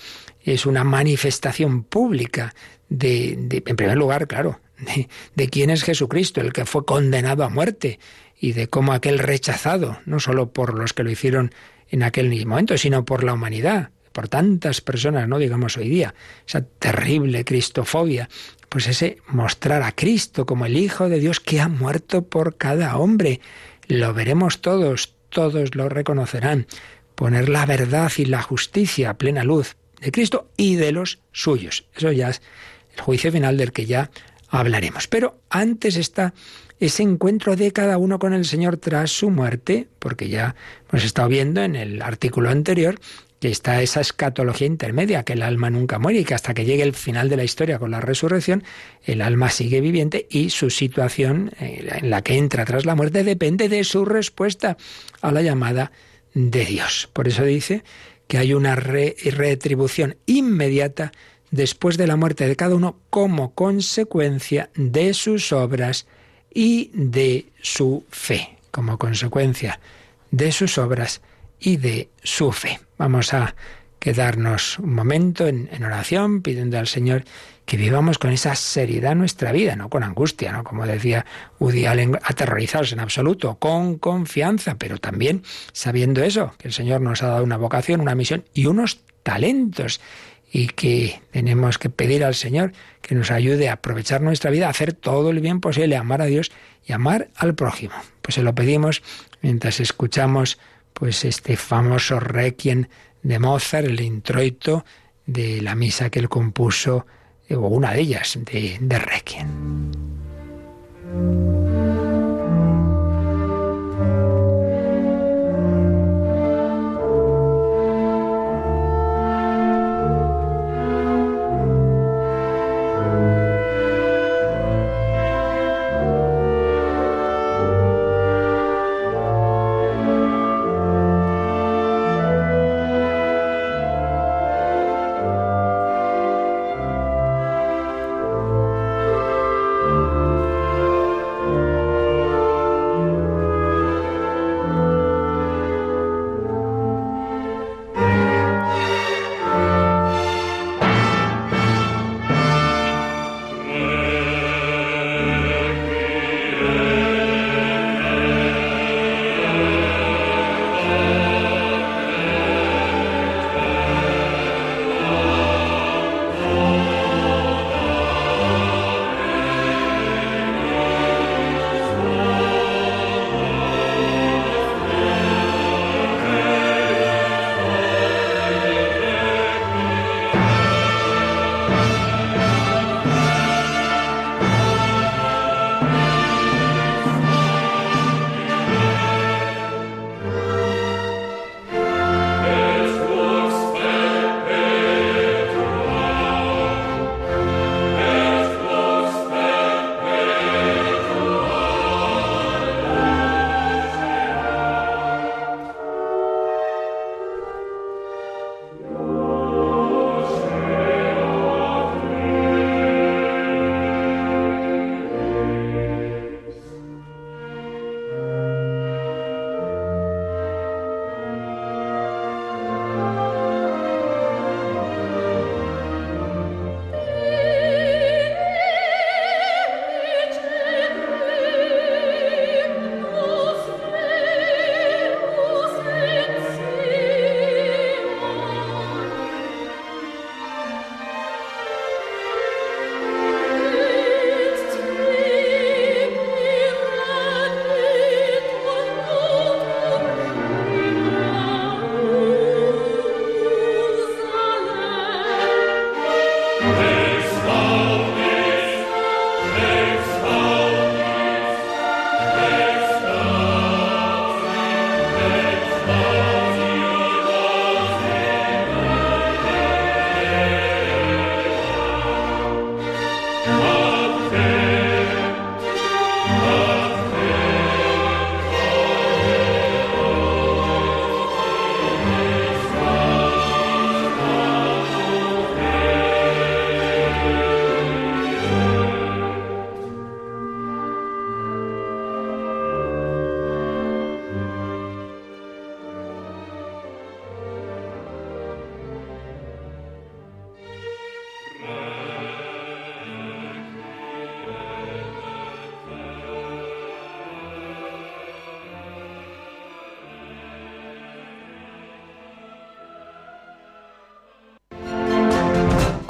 [0.45, 2.55] Es una manifestación pública
[2.87, 7.49] de, en primer lugar, claro, de, de quién es Jesucristo, el que fue condenado a
[7.49, 7.99] muerte
[8.45, 11.51] y de cómo aquel rechazado, no solo por los que lo hicieron
[11.89, 16.13] en aquel momento, sino por la humanidad, por tantas personas, no digamos hoy día,
[16.47, 18.29] esa terrible cristofobia,
[18.69, 22.97] pues ese mostrar a Cristo como el Hijo de Dios que ha muerto por cada
[22.97, 23.41] hombre.
[23.87, 26.67] Lo veremos todos, todos lo reconocerán.
[27.15, 31.87] Poner la verdad y la justicia a plena luz de Cristo y de los suyos.
[31.95, 32.43] Eso ya es
[32.95, 34.11] el juicio final del que ya
[34.49, 35.07] hablaremos.
[35.07, 36.35] Pero antes está
[36.79, 40.55] ese encuentro de cada uno con el Señor tras su muerte, porque ya
[40.89, 42.99] hemos estado viendo en el artículo anterior
[43.39, 46.83] que está esa escatología intermedia, que el alma nunca muere y que hasta que llegue
[46.83, 48.63] el final de la historia con la resurrección,
[49.03, 53.23] el alma sigue viviente y su situación eh, en la que entra tras la muerte
[53.23, 54.77] depende de su respuesta
[55.21, 55.91] a la llamada
[56.33, 57.09] de Dios.
[57.13, 57.83] Por eso dice
[58.27, 61.11] que hay una retribución inmediata
[61.51, 66.07] después de la muerte de cada uno como consecuencia de sus obras
[66.55, 69.79] y de su fe, como consecuencia
[70.31, 71.21] de sus obras
[71.59, 72.79] y de su fe.
[72.97, 73.55] Vamos a
[73.99, 77.25] quedarnos un momento en, oración pidiendo al Señor
[77.65, 80.63] que vivamos con esa seriedad nuestra vida, no con angustia, ¿no?
[80.63, 81.25] Como decía
[81.59, 87.21] Woody Allen, aterrorizados en absoluto, con confianza, pero también sabiendo eso, que el Señor nos
[87.23, 89.99] ha dado una vocación, una misión y unos talentos
[90.55, 94.69] y que tenemos que pedir al Señor que nos ayude a aprovechar nuestra vida, a
[94.69, 96.49] hacer todo el bien posible, amar a Dios
[96.85, 97.95] y amar al prójimo.
[98.21, 99.03] Pues se lo pedimos
[99.41, 100.57] mientras escuchamos
[100.93, 102.85] pues este famoso requiem
[103.21, 104.85] de Mozart, el introito
[105.25, 107.05] de la misa que él compuso,
[107.49, 109.91] o una de ellas, de, de requiem.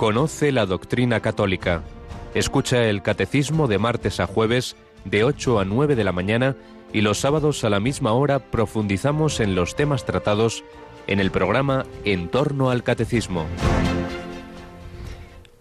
[0.05, 1.81] Conoce la doctrina católica.
[2.35, 6.55] Escucha el catecismo de martes a jueves de 8 a 9 de la mañana
[6.93, 10.63] y los sábados a la misma hora profundizamos en los temas tratados
[11.07, 13.47] en el programa En torno al catecismo.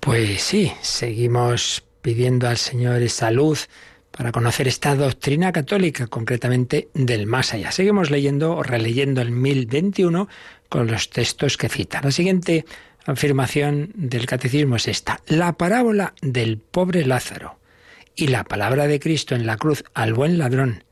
[0.01, 3.71] Pues sí, seguimos pidiendo al Señor esa luz
[4.11, 7.73] para conocer esta doctrina católica, concretamente del más allá.
[7.73, 10.29] Seguimos leyendo o releyendo el 1021
[10.69, 12.03] con los textos que cita.
[12.03, 12.67] La siguiente
[13.07, 15.21] afirmación del catecismo es esta.
[15.27, 17.59] La parábola del pobre Lázaro
[18.17, 20.85] y la palabra de Cristo en la cruz al buen ladrón,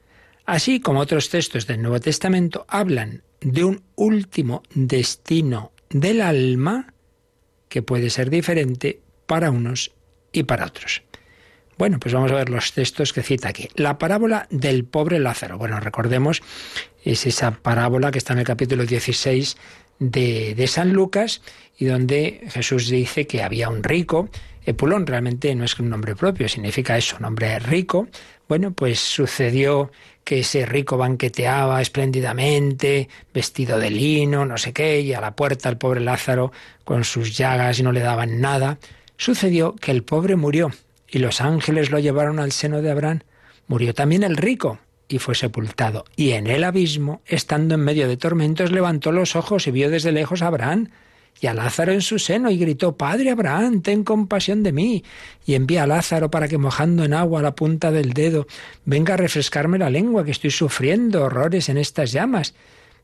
[0.45, 6.95] así como otros textos del Nuevo Testamento, hablan de un último destino del alma
[7.69, 9.93] que puede ser diferente para unos
[10.33, 11.03] y para otros.
[11.79, 13.69] Bueno, pues vamos a ver los textos que cita aquí.
[13.75, 15.59] La parábola del pobre Lázaro.
[15.59, 16.43] Bueno, recordemos,
[17.03, 19.57] es esa parábola que está en el capítulo 16
[20.11, 21.43] de, San Lucas
[21.79, 24.29] y donde Jesús dice que había un rico.
[24.65, 28.09] Epulón realmente no es un nombre propio, significa eso, un hombre rico.
[28.49, 29.91] Bueno, pues sucedió
[30.25, 35.69] que ese rico banqueteaba espléndidamente, vestido de lino, no sé qué, y a la puerta
[35.69, 36.53] el pobre Lázaro
[36.85, 38.79] con sus llagas y no le daban nada.
[39.17, 40.71] Sucedió que el pobre murió
[41.09, 43.21] y los ángeles lo llevaron al seno de Abraham.
[43.67, 44.79] Murió también el rico
[45.13, 46.05] y fue sepultado.
[46.17, 50.11] Y en el abismo, estando en medio de tormentos, levantó los ojos y vio desde
[50.11, 50.89] lejos a Abraham
[51.41, 55.05] y a Lázaro en su seno y gritó, Padre Abraham, ten compasión de mí,
[55.45, 58.47] y envía a Lázaro para que mojando en agua la punta del dedo
[58.85, 62.55] venga a refrescarme la lengua, que estoy sufriendo horrores en estas llamas.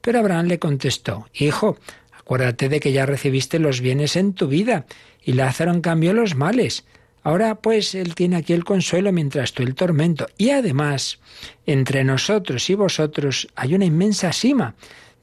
[0.00, 1.76] Pero Abraham le contestó, Hijo,
[2.18, 4.86] acuérdate de que ya recibiste los bienes en tu vida,
[5.22, 6.84] y Lázaro en cambio los males.
[7.22, 10.26] Ahora pues él tiene aquí el consuelo mientras tú el tormento.
[10.38, 11.18] Y además,
[11.66, 14.74] entre nosotros y vosotros hay una inmensa sima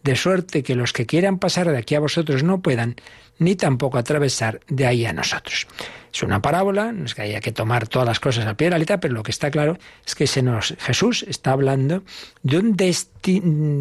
[0.05, 2.95] de suerte que los que quieran pasar de aquí a vosotros no puedan,
[3.39, 5.65] ni tampoco atravesar de ahí a nosotros.
[6.13, 8.71] Es una parábola, no es que haya que tomar todas las cosas a pie de
[8.71, 12.03] la letra, pero lo que está claro es que Jesús está hablando
[12.43, 12.75] de un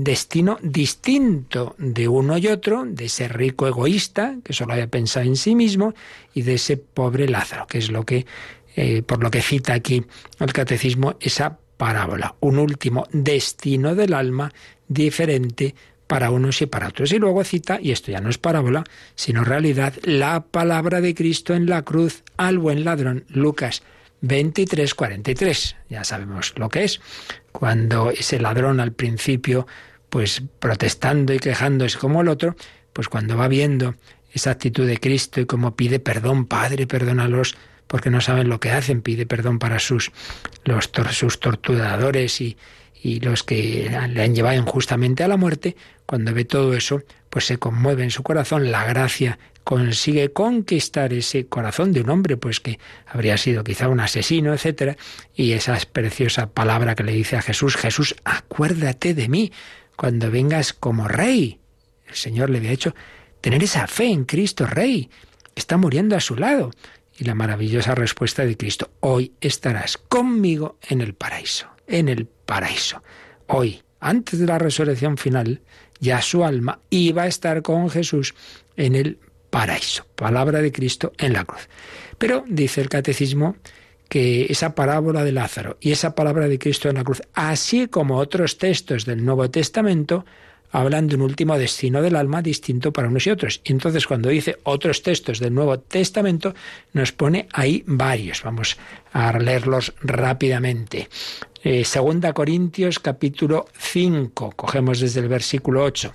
[0.03, 5.37] destino distinto de uno y otro, de ese rico egoísta que solo había pensado en
[5.37, 5.93] sí mismo
[6.33, 8.25] y de ese pobre Lázaro, que es lo que,
[8.77, 10.03] eh, por lo que cita aquí
[10.41, 14.51] el catecismo, esa parábola, un último destino del alma
[14.89, 15.75] diferente
[16.07, 17.13] para unos y para otros.
[17.13, 18.85] Y luego cita, y esto ya no es parábola,
[19.15, 23.83] sino realidad, la palabra de Cristo en la cruz al buen ladrón, Lucas
[24.21, 25.77] 23, 43.
[25.89, 27.01] Ya sabemos lo que es.
[27.53, 29.67] Cuando ese ladrón al principio,
[30.09, 32.57] pues protestando y quejándose como el otro,
[32.93, 33.95] pues cuando va viendo
[34.33, 38.71] esa actitud de Cristo y como pide perdón, Padre, perdónalos porque no saben lo que
[38.71, 40.11] hacen, pide perdón para sus,
[40.65, 42.57] los, sus torturadores y,
[43.05, 45.77] y los que le han llevado injustamente a la muerte,
[46.07, 51.45] cuando ve todo eso, pues se conmueve en su corazón, la gracia consigue conquistar ese
[51.45, 54.97] corazón de un hombre, pues que habría sido quizá un asesino, etcétera,
[55.35, 59.53] y esa preciosa palabra que le dice a Jesús, Jesús, acuérdate de mí
[59.97, 61.61] cuando vengas como rey.
[62.09, 62.95] El Señor le había hecho
[63.43, 65.11] tener esa fe en Cristo Rey,
[65.55, 66.71] está muriendo a su lado.
[67.19, 73.03] Y la maravillosa respuesta de Cristo, hoy estarás conmigo en el paraíso en el paraíso.
[73.47, 75.61] Hoy, antes de la resurrección final,
[76.01, 78.35] ya su alma iba a estar con Jesús
[78.77, 79.19] en el
[79.51, 80.07] paraíso.
[80.15, 81.69] Palabra de Cristo en la cruz.
[82.19, 83.57] Pero dice el catecismo
[84.09, 88.19] que esa parábola de Lázaro y esa palabra de Cristo en la cruz, así como
[88.19, 90.25] otros textos del Nuevo Testamento,
[90.75, 93.61] hablan de un último destino del alma distinto para unos y otros.
[93.63, 96.53] Y entonces cuando dice otros textos del Nuevo Testamento,
[96.93, 98.43] nos pone ahí varios.
[98.43, 98.77] Vamos
[99.13, 101.09] a leerlos rápidamente.
[101.63, 106.13] Eh, segunda Corintios capítulo 5, cogemos desde el versículo 8.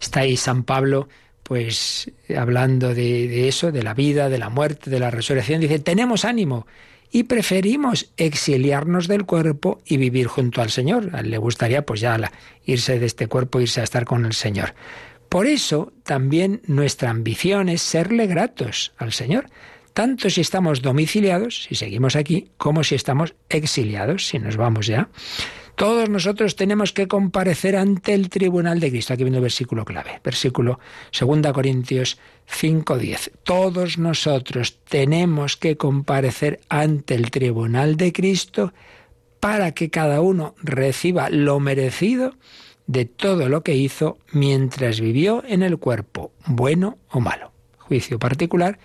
[0.00, 1.08] Está ahí San Pablo
[1.44, 5.78] pues hablando de, de eso, de la vida, de la muerte, de la resurrección, dice,
[5.78, 6.66] tenemos ánimo,
[7.10, 11.10] y preferimos exiliarnos del cuerpo y vivir junto al Señor.
[11.14, 12.18] A él le gustaría pues ya
[12.64, 14.74] irse de este cuerpo, irse a estar con el Señor.
[15.28, 19.46] Por eso también nuestra ambición es serle gratos al Señor,
[19.92, 25.08] tanto si estamos domiciliados, si seguimos aquí, como si estamos exiliados, si nos vamos ya.
[25.78, 29.14] Todos nosotros tenemos que comparecer ante el tribunal de Cristo.
[29.14, 30.80] Aquí viene el versículo clave, versículo
[31.16, 32.18] 2 Corintios
[32.48, 33.30] 5:10.
[33.44, 38.72] Todos nosotros tenemos que comparecer ante el tribunal de Cristo
[39.38, 42.34] para que cada uno reciba lo merecido
[42.88, 47.52] de todo lo que hizo mientras vivió en el cuerpo, bueno o malo.
[47.78, 48.80] Juicio particular,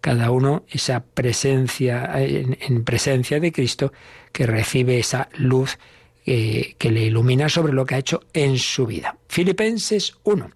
[0.00, 3.92] cada uno esa presencia en, en presencia de Cristo
[4.32, 5.78] que recibe esa luz
[6.24, 9.16] que le ilumina sobre lo que ha hecho en su vida.
[9.28, 10.50] Filipenses 1.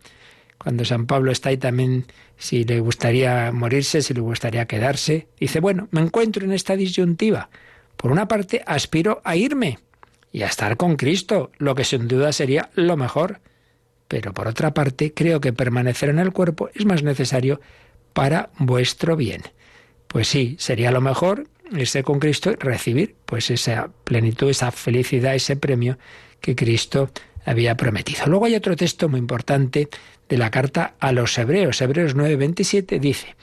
[0.58, 2.06] Cuando San Pablo está ahí también,
[2.36, 7.50] si le gustaría morirse, si le gustaría quedarse, dice, bueno, me encuentro en esta disyuntiva.
[7.96, 9.78] Por una parte, aspiro a irme
[10.32, 13.40] y a estar con Cristo, lo que sin duda sería lo mejor.
[14.08, 17.60] Pero por otra parte, creo que permanecer en el cuerpo es más necesario
[18.12, 19.42] para vuestro bien.
[20.08, 25.34] Pues sí, sería lo mejor irse con Cristo y recibir pues esa plenitud, esa felicidad,
[25.34, 25.98] ese premio
[26.40, 27.10] que Cristo
[27.44, 28.26] había prometido.
[28.26, 29.88] Luego hay otro texto muy importante
[30.28, 31.80] de la carta a los Hebreos.
[31.80, 33.36] Hebreos 9:27 dice,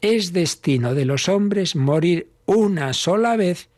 [0.00, 3.68] es destino de los hombres morir una sola vez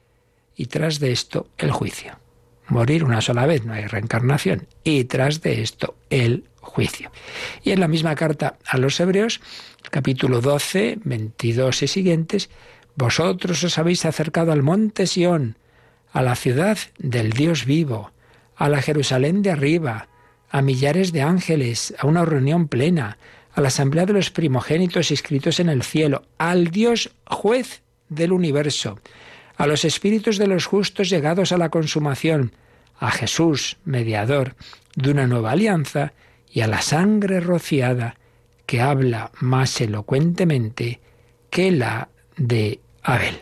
[0.56, 2.18] y tras de esto el juicio.
[2.68, 4.68] Morir una sola vez, no hay reencarnación.
[4.84, 7.10] Y tras de esto el juicio.
[7.64, 9.40] Y en la misma carta a los Hebreos,
[9.90, 12.50] capítulo 12, 22 y siguientes,
[12.96, 15.56] vosotros os habéis acercado al monte Sión,
[16.12, 18.12] a la ciudad del Dios vivo,
[18.56, 20.08] a la Jerusalén de arriba,
[20.50, 23.18] a millares de ángeles, a una reunión plena,
[23.54, 29.00] a la asamblea de los primogénitos inscritos en el cielo, al Dios juez del universo,
[29.56, 32.52] a los espíritus de los justos llegados a la consumación,
[32.98, 34.54] a Jesús, mediador
[34.94, 36.12] de una nueva alianza,
[36.50, 38.16] y a la sangre rociada
[38.66, 41.00] que habla más elocuentemente
[41.50, 43.38] que la de Abel.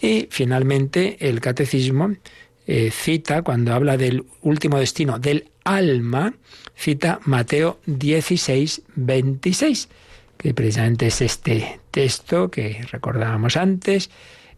[0.00, 2.14] Y finalmente el catecismo
[2.66, 6.34] eh, cita, cuando habla del último destino del alma,
[6.76, 9.88] cita Mateo 16, 26,
[10.38, 14.10] que precisamente es este texto que recordábamos antes,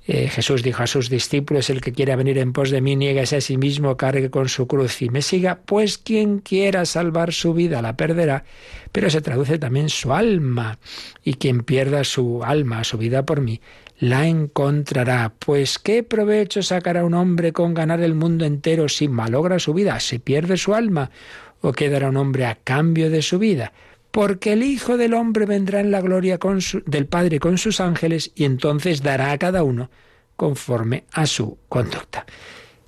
[0.05, 3.37] eh, Jesús dijo a sus discípulos, el que quiera venir en pos de mí, nieguese
[3.37, 7.55] a sí mismo, cargue con su cruz y me siga, pues quien quiera salvar su
[7.55, 8.45] vida la perderá,
[8.91, 10.79] pero se traduce también su alma,
[11.23, 13.61] y quien pierda su alma, su vida por mí,
[14.01, 15.33] la encontrará.
[15.39, 20.01] Pues qué provecho sacará un hombre con ganar el mundo entero si malogra su vida,
[20.01, 21.13] si pierde su alma,
[21.61, 23.73] o quedará un hombre a cambio de su vida
[24.13, 26.39] porque el Hijo del Hombre vendrá en la gloria
[26.87, 29.91] del Padre con sus ángeles y entonces dará a cada uno
[30.37, 32.27] conforme a su conducta.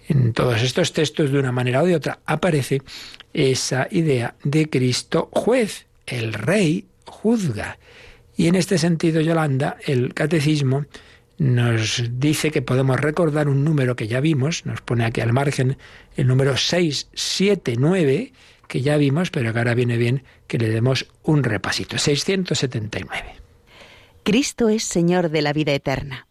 [0.06, 2.82] En todos estos textos, de una manera o de otra, aparece
[3.32, 7.78] esa idea de Cristo juez, el rey juzga.
[8.36, 10.84] Y en este sentido, Yolanda, el catecismo
[11.38, 15.78] nos dice que podemos recordar un número que ya vimos, nos pone aquí al margen
[16.16, 18.32] el número 679,
[18.74, 21.96] que ya vimos, pero que ahora viene bien que le demos un repasito.
[21.96, 23.36] 679.
[24.24, 26.26] Cristo es Señor de la vida eterna.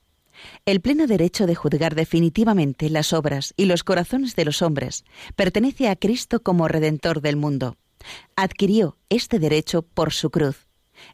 [0.66, 5.06] El pleno derecho de juzgar definitivamente las obras y los corazones de los hombres
[5.38, 7.78] pertenece a Cristo como Redentor del mundo.
[8.36, 10.68] Adquirió este derecho por su cruz.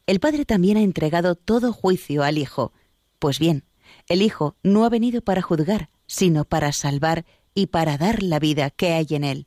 [0.07, 2.73] El Padre también ha entregado todo juicio al Hijo.
[3.19, 3.65] Pues bien,
[4.07, 7.23] el Hijo no ha venido para juzgar, sino para salvar
[7.53, 9.45] y para dar la vida que hay en él.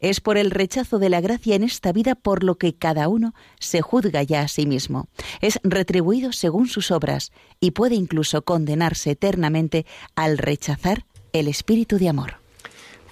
[0.00, 3.34] Es por el rechazo de la gracia en esta vida por lo que cada uno
[3.58, 5.08] se juzga ya a sí mismo.
[5.40, 12.08] Es retribuido según sus obras y puede incluso condenarse eternamente al rechazar el espíritu de
[12.08, 12.34] amor.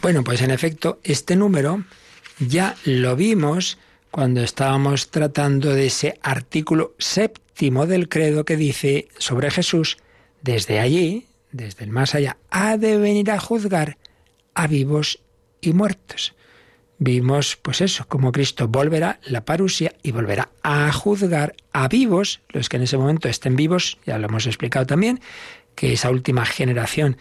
[0.02, 1.84] Bueno, pues en efecto, este número
[2.38, 3.78] ya lo vimos
[4.10, 9.98] cuando estábamos tratando de ese artículo séptimo del credo que dice sobre Jesús,
[10.42, 13.98] desde allí, desde el más allá, ha de venir a juzgar
[14.54, 15.20] a vivos
[15.60, 16.34] y muertos
[16.98, 22.68] vimos, pues eso, como Cristo volverá la parusia y volverá a juzgar a vivos, los
[22.68, 25.20] que en ese momento estén vivos, ya lo hemos explicado también,
[25.78, 27.16] que esa última generación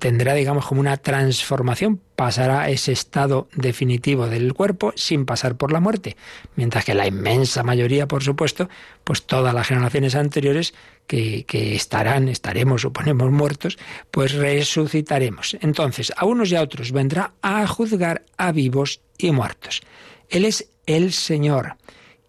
[0.00, 5.72] tendrá, digamos, como una transformación, pasará a ese estado definitivo del cuerpo sin pasar por
[5.72, 6.16] la muerte,
[6.56, 8.70] mientras que la inmensa mayoría, por supuesto,
[9.04, 10.72] pues todas las generaciones anteriores
[11.06, 13.76] que, que estarán, estaremos, suponemos, muertos,
[14.10, 15.58] pues resucitaremos.
[15.60, 19.82] Entonces, a unos y a otros vendrá a juzgar a vivos y muertos.
[20.30, 21.76] Él es el Señor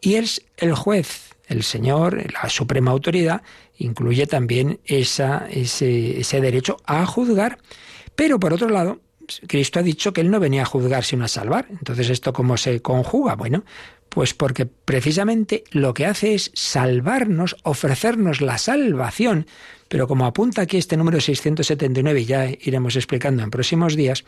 [0.02, 3.44] y es el juez, el Señor, la suprema autoridad,
[3.78, 7.60] incluye también ese, ese derecho a juzgar.
[8.16, 9.02] Pero por otro lado,
[9.48, 11.68] Cristo ha dicho que Él no venía a juzgar sino a salvar.
[11.70, 13.36] Entonces, ¿esto cómo se conjuga?
[13.36, 13.64] Bueno,
[14.10, 19.48] pues porque precisamente lo que hace es salvarnos, ofrecernos la salvación.
[19.88, 24.24] Pero como apunta aquí este número 679, y ya iremos explicando en próximos días,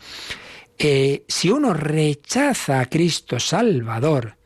[0.78, 4.36] eh, si uno rechaza a Cristo Salvador,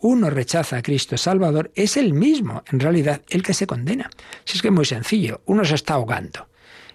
[0.00, 4.10] uno rechaza a Cristo Salvador, es el mismo, en realidad, el que se condena.
[4.44, 6.48] Si es que es muy sencillo, uno se está ahogando.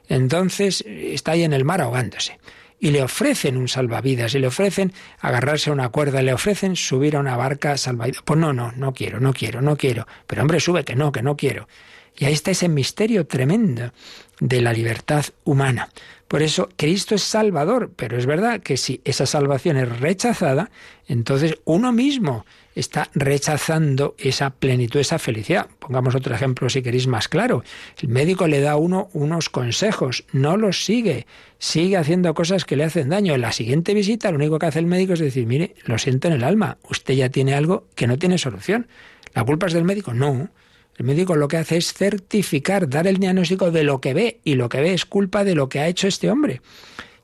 [0.08, 2.40] Entonces está ahí en el mar ahogándose.
[2.80, 7.16] Y le ofrecen un salvavidas, y le ofrecen agarrarse a una cuerda, le ofrecen subir
[7.16, 8.22] a una barca salvavidas.
[8.24, 10.08] Pues no, no, no quiero, no quiero, no quiero.
[10.28, 11.68] Pero hombre, sube que no, que no quiero.
[12.16, 13.94] Y ahí está ese misterio tremendo
[14.40, 15.90] de la libertad humana.
[16.28, 20.70] Por eso Cristo es Salvador, pero es verdad que si esa salvación es rechazada,
[21.08, 22.46] entonces uno mismo
[22.76, 25.68] está rechazando esa plenitud, esa felicidad.
[25.80, 27.64] Pongamos otro ejemplo si queréis más claro.
[28.02, 31.26] El médico le da a uno unos consejos, no los sigue,
[31.58, 33.34] sigue haciendo cosas que le hacen daño.
[33.34, 36.28] En la siguiente visita lo único que hace el médico es decir, mire, lo siento
[36.28, 38.88] en el alma, usted ya tiene algo que no tiene solución.
[39.34, 40.14] ¿La culpa es del médico?
[40.14, 40.50] No.
[40.98, 44.56] El médico lo que hace es certificar, dar el diagnóstico de lo que ve, y
[44.56, 46.62] lo que ve es culpa de lo que ha hecho este hombre.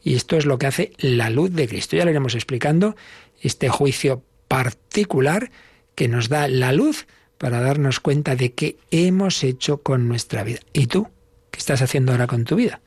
[0.01, 1.97] Y esto es lo que hace la luz de Cristo.
[1.97, 2.95] Ya lo iremos explicando,
[3.41, 5.51] este juicio particular
[5.95, 10.59] que nos da la luz para darnos cuenta de qué hemos hecho con nuestra vida.
[10.73, 11.09] ¿Y tú?
[11.51, 12.81] ¿Qué estás haciendo ahora con tu vida?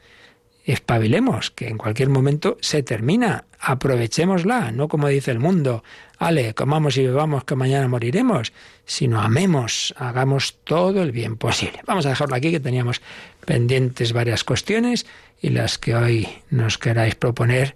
[0.72, 5.82] espabilemos, que en cualquier momento se termina, aprovechémosla, no como dice el mundo,
[6.18, 8.52] ale, comamos y bebamos que mañana moriremos,
[8.84, 11.80] sino amemos, hagamos todo el bien posible.
[11.86, 13.00] Vamos a dejarlo aquí, que teníamos
[13.46, 15.06] pendientes varias cuestiones
[15.40, 17.74] y las que hoy nos queráis proponer.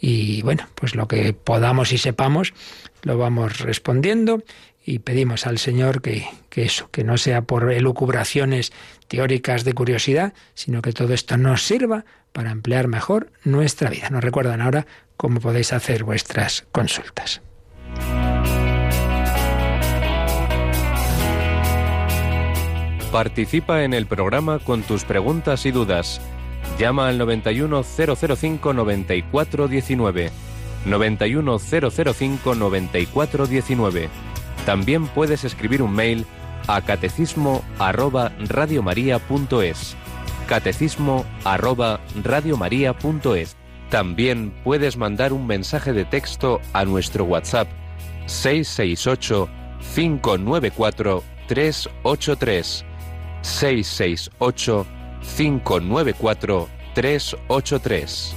[0.00, 2.54] Y bueno, pues lo que podamos y sepamos
[3.02, 4.42] lo vamos respondiendo
[4.84, 8.72] y pedimos al Señor que, que, eso, que no sea por elucubraciones
[9.08, 14.08] teóricas de curiosidad, sino que todo esto nos sirva para emplear mejor nuestra vida.
[14.10, 14.86] Nos recuerdan ahora
[15.16, 17.42] cómo podéis hacer vuestras consultas.
[23.12, 26.20] Participa en el programa con tus preguntas y dudas.
[26.78, 30.49] Llama al 91005 9419.
[30.84, 34.08] 91005 9419.
[34.66, 36.26] También puedes escribir un mail
[36.66, 39.96] a catecismo arroba radiomaria.es.
[40.46, 43.56] Catecismo arroba radiomaria.es.
[43.90, 47.68] También puedes mandar un mensaje de texto a nuestro WhatsApp
[48.26, 49.48] 668
[49.94, 52.84] 594 383
[53.42, 54.86] 668
[55.36, 58.36] 594 383.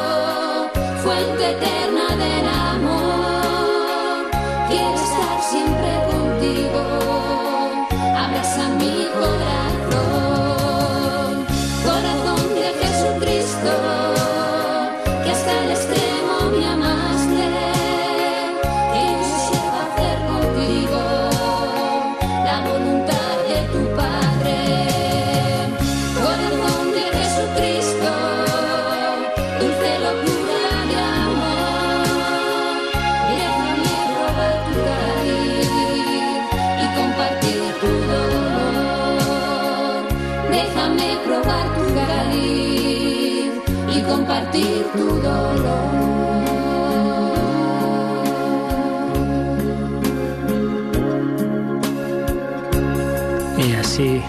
[53.57, 54.21] Y así,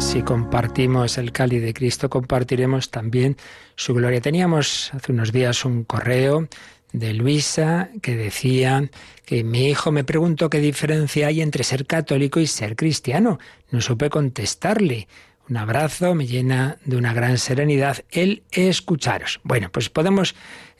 [0.00, 3.36] si compartimos el cáliz de Cristo, compartiremos también
[3.76, 4.20] su gloria.
[4.20, 6.48] Teníamos hace unos días un correo
[6.92, 8.90] de Luisa que decía
[9.24, 13.38] que mi hijo me preguntó qué diferencia hay entre ser católico y ser cristiano.
[13.70, 15.06] No supe contestarle.
[15.48, 19.40] Un abrazo me llena de una gran serenidad el escucharos.
[19.42, 20.34] Bueno, pues podemos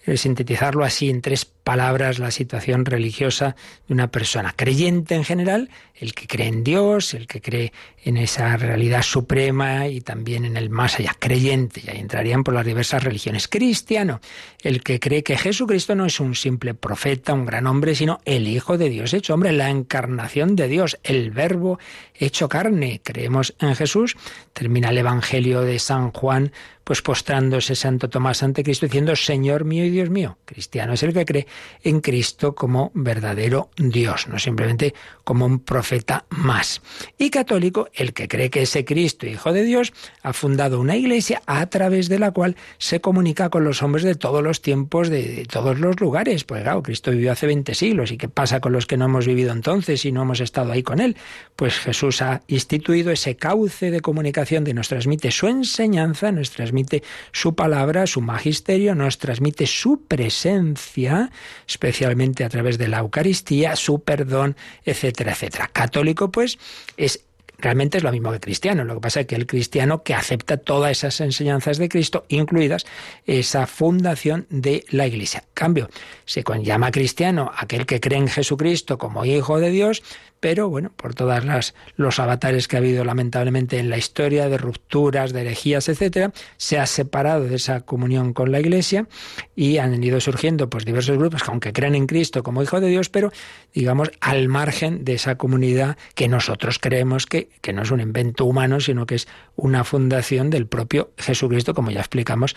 [0.05, 3.55] eh, sintetizarlo así en tres palabras la situación religiosa
[3.87, 7.73] de una persona creyente en general, el que cree en Dios, el que cree
[8.05, 12.55] en esa realidad suprema y también en el más allá, creyente, y ahí entrarían por
[12.55, 13.47] las diversas religiones.
[13.47, 14.21] Cristiano,
[14.63, 18.49] el que cree que Jesucristo no es un simple profeta, un gran hombre, sino el
[18.49, 21.79] Hijo de Dios hecho hombre, la encarnación de Dios, el Verbo
[22.15, 23.01] hecho carne.
[23.03, 24.17] Creemos en Jesús.
[24.53, 26.53] Termina el Evangelio de San Juan,
[26.85, 30.39] pues postrándose Santo Tomás ante Cristo diciendo, Señor mío y Dios mío?
[30.45, 31.47] Cristiano es el que cree
[31.83, 34.95] en Cristo como verdadero Dios, no simplemente
[35.25, 36.83] como un profeta más.
[37.19, 41.43] Y católico, el que cree que ese Cristo, Hijo de Dios, ha fundado una iglesia
[41.47, 45.23] a través de la cual se comunica con los hombres de todos los tiempos, de,
[45.23, 46.45] de todos los lugares.
[46.45, 48.11] Pues claro, Cristo vivió hace 20 siglos.
[48.13, 50.83] ¿Y qué pasa con los que no hemos vivido entonces y no hemos estado ahí
[50.83, 51.17] con Él?
[51.57, 57.03] Pues Jesús ha instituido ese cauce de comunicación de nos transmite su enseñanza, nos transmite
[57.33, 61.31] su palabra, su magisterio, nos transmite su presencia,
[61.67, 65.71] especialmente a través de la Eucaristía, su perdón, etcétera, etcétera.
[65.73, 66.59] Católico, pues,
[66.97, 67.25] es
[67.63, 68.85] realmente es lo mismo que cristiano.
[68.85, 72.85] Lo que pasa es que el cristiano que acepta todas esas enseñanzas de Cristo, incluidas
[73.25, 75.45] esa fundación de la Iglesia.
[75.55, 75.89] Cambio,
[76.27, 80.03] se llama cristiano aquel que cree en Jesucristo como Hijo de Dios,
[80.43, 84.59] pero bueno, por todas las los avatares que ha habido lamentablemente en la historia de
[84.59, 89.07] rupturas, de herejías, etcétera, se ha separado de esa comunión con la Iglesia
[89.55, 92.89] y han ido surgiendo pues diversos grupos que aunque creen en Cristo como hijo de
[92.89, 93.31] Dios, pero
[93.75, 98.45] digamos al margen de esa comunidad que nosotros creemos que, que no es un invento
[98.45, 102.57] humano, sino que es una fundación del propio Jesucristo, como ya explicamos,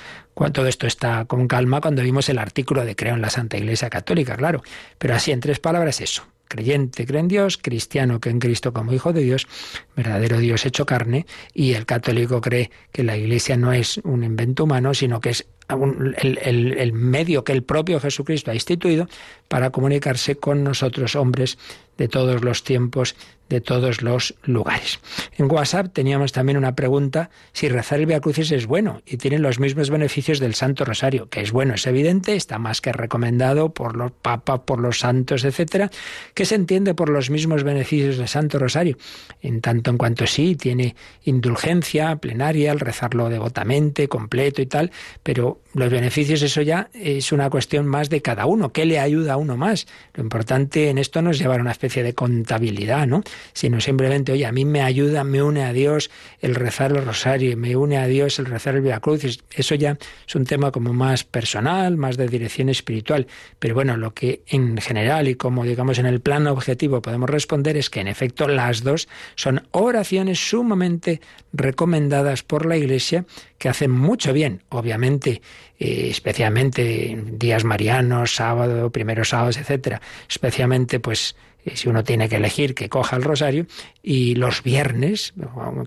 [0.53, 3.89] todo esto está con calma cuando vimos el artículo de Creo en la Santa Iglesia
[3.89, 4.63] Católica, claro.
[4.97, 8.93] Pero así en tres palabras eso creyente cree en Dios, cristiano que en Cristo como
[8.93, 9.47] Hijo de Dios,
[9.95, 14.63] verdadero Dios hecho carne, y el católico cree que la Iglesia no es un invento
[14.63, 19.07] humano, sino que es un- el, el- el medio que el propio Jesucristo ha instituido
[19.47, 21.57] para comunicarse con nosotros, hombres
[21.97, 23.15] de todos los tiempos,
[23.49, 24.99] de todos los lugares.
[25.37, 29.39] En WhatsApp teníamos también una pregunta si rezar el Via Crucis es bueno y tiene
[29.39, 33.73] los mismos beneficios del Santo Rosario, que es bueno, es evidente, está más que recomendado
[33.73, 35.91] por los papas, por los santos, etcétera,
[36.33, 38.97] que se entiende por los mismos beneficios del Santo Rosario,
[39.41, 44.91] en tanto en cuanto sí tiene indulgencia plenaria, al rezarlo devotamente, completo y tal,
[45.23, 49.33] pero los beneficios eso ya es una cuestión más de cada uno, ¿qué le ayuda
[49.33, 49.87] a uno más?
[50.13, 53.23] Lo importante en esto no es llevar una especie de contabilidad, ¿no?
[53.53, 56.11] Sino simplemente, oye, a mí me ayuda, me une a Dios
[56.41, 59.39] el rezar el rosario, me une a Dios el rezar el Via Crucis.
[59.51, 63.27] Eso ya es un tema como más personal, más de dirección espiritual.
[63.59, 67.77] Pero bueno, lo que en general y como digamos en el plano objetivo podemos responder
[67.77, 71.21] es que en efecto las dos son oraciones sumamente
[71.53, 73.25] recomendadas por la Iglesia
[73.57, 75.41] que hacen mucho bien, obviamente,
[75.79, 81.35] eh, especialmente en días marianos, sábado, primeros sábados, etcétera, especialmente pues
[81.73, 83.65] si uno tiene que elegir que coja el rosario
[84.03, 85.33] y los viernes,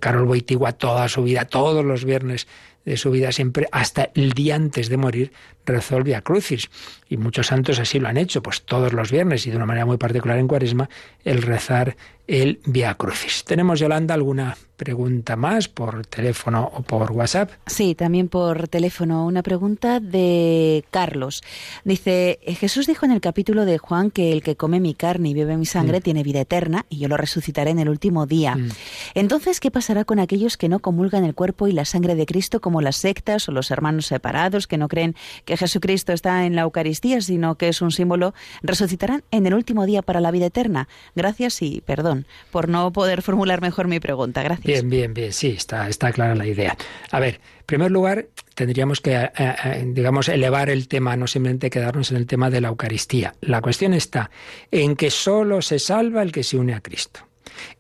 [0.01, 2.49] Carol Boitigua toda su vida, todos los viernes
[2.85, 5.33] de su vida siempre hasta el día antes de morir
[5.69, 6.69] rezó el Via Crucis
[7.09, 9.87] y muchos santos así lo han hecho, pues todos los viernes y de una manera
[9.87, 10.89] muy particular en Cuaresma
[11.25, 11.97] el rezar
[12.27, 13.43] el Via Crucis.
[13.45, 17.51] ¿Tenemos Yolanda alguna pregunta más por teléfono o por WhatsApp?
[17.67, 19.25] Sí, también por teléfono.
[19.27, 21.43] Una pregunta de Carlos.
[21.85, 25.31] Dice, "Eh, Jesús dijo en el capítulo de Juan que el que come mi carne
[25.31, 26.03] y bebe mi sangre Mm.
[26.03, 28.55] tiene vida eterna y yo lo resucitaré en el último día.
[28.57, 28.69] Mm.
[29.15, 32.61] Entonces, ¿qué pasará con aquellos que no comulgan el cuerpo y la sangre de Cristo
[32.61, 35.17] como las sectas o los hermanos separados que no creen
[35.47, 38.35] que Jesucristo está en la Eucaristía, sino que es un símbolo?
[38.63, 40.89] ¿Resucitarán en el último día para la vida eterna?
[41.15, 44.43] Gracias y perdón por no poder formular mejor mi pregunta.
[44.43, 44.67] Gracias.
[44.67, 46.77] Bien, bien, bien, sí, está, está clara la idea.
[47.11, 51.71] A ver, en primer lugar, tendríamos que, eh, eh, digamos, elevar el tema, no simplemente
[51.71, 53.35] quedarnos en el tema de la Eucaristía.
[53.41, 54.31] La cuestión está
[54.71, 57.28] en que solo se salva el que se une a Cristo.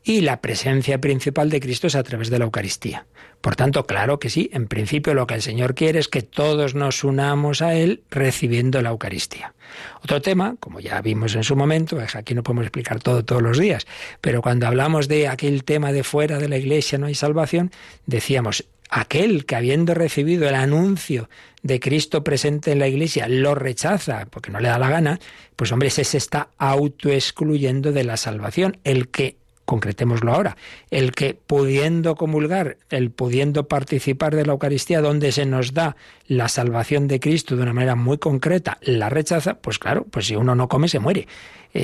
[0.02, 3.06] Y la presencia principal de Cristo es a través de la Eucaristía.
[3.40, 6.74] Por tanto, claro que sí, en principio lo que el Señor quiere es que todos
[6.74, 9.54] nos unamos a Él recibiendo la Eucaristía.
[10.02, 13.42] Otro tema, como ya vimos en su momento, es aquí no podemos explicar todo todos
[13.42, 13.86] los días,
[14.20, 17.70] pero cuando hablamos de aquel tema de fuera de la Iglesia no hay salvación,
[18.06, 21.28] decíamos, aquel que habiendo recibido el anuncio
[21.62, 25.20] de Cristo presente en la Iglesia lo rechaza porque no le da la gana,
[25.56, 28.78] pues hombre, ese se está autoexcluyendo de la salvación.
[28.84, 29.36] El que
[29.68, 30.56] concretémoslo ahora,
[30.90, 35.94] el que pudiendo comulgar, el pudiendo participar de la Eucaristía donde se nos da
[36.26, 40.36] la salvación de Cristo de una manera muy concreta, la rechaza, pues claro, pues si
[40.36, 41.28] uno no come se muere.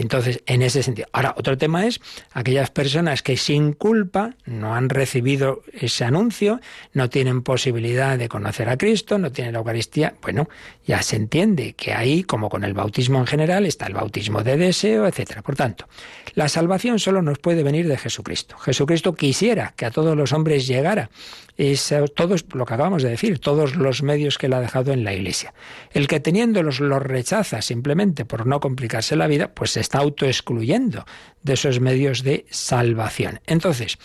[0.00, 1.08] Entonces, en ese sentido.
[1.12, 2.00] Ahora, otro tema es
[2.32, 6.60] aquellas personas que sin culpa no han recibido ese anuncio,
[6.92, 10.14] no tienen posibilidad de conocer a Cristo, no tienen la Eucaristía.
[10.20, 10.48] Bueno,
[10.86, 14.56] ya se entiende que ahí, como con el bautismo en general, está el bautismo de
[14.56, 15.42] deseo, etcétera.
[15.42, 15.86] Por tanto,
[16.34, 18.58] la salvación solo nos puede venir de Jesucristo.
[18.58, 21.10] Jesucristo quisiera que a todos los hombres llegara
[21.56, 25.04] es todos lo que acabamos de decir, todos los medios que él ha dejado en
[25.04, 25.54] la Iglesia.
[25.92, 31.04] El que teniéndolos los rechaza simplemente por no complicarse la vida, pues se está autoexcluyendo
[31.42, 33.40] de esos medios de salvación.
[33.46, 33.98] Entonces,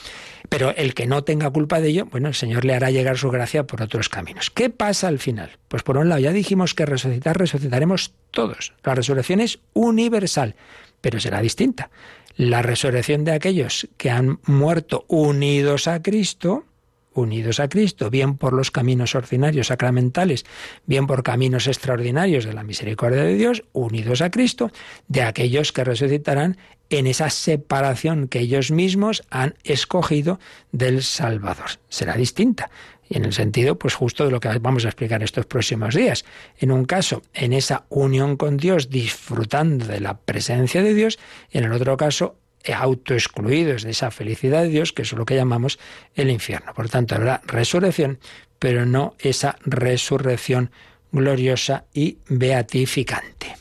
[0.49, 3.29] Pero el que no tenga culpa de ello, bueno, el Señor le hará llegar su
[3.29, 4.49] gracia por otros caminos.
[4.49, 5.57] ¿Qué pasa al final?
[5.67, 8.73] Pues por un lado, ya dijimos que resucitar, resucitaremos todos.
[8.83, 10.55] La resurrección es universal,
[11.01, 11.91] pero será distinta.
[12.35, 16.65] La resurrección de aquellos que han muerto unidos a Cristo,
[17.14, 20.45] unidos a Cristo, bien por los caminos ordinarios sacramentales,
[20.86, 24.72] bien por caminos extraordinarios de la misericordia de Dios, unidos a Cristo,
[25.07, 26.57] de aquellos que resucitarán
[26.89, 30.39] en esa separación que ellos mismos han escogido
[30.72, 31.72] del Salvador.
[31.88, 32.72] Será distinta.
[33.07, 36.26] Y en el sentido, pues justo de lo que vamos a explicar estos próximos días.
[36.60, 41.18] En un caso, en esa unión con Dios, disfrutando de la presencia de Dios,
[41.51, 42.36] y en el otro caso,
[42.74, 45.80] autoexcluidos de esa felicidad de Dios, que es lo que llamamos
[46.16, 46.74] el infierno.
[46.74, 48.20] Por tanto, habrá resurrección,
[48.60, 50.72] pero no esa resurrección
[51.12, 53.55] gloriosa y beatificante.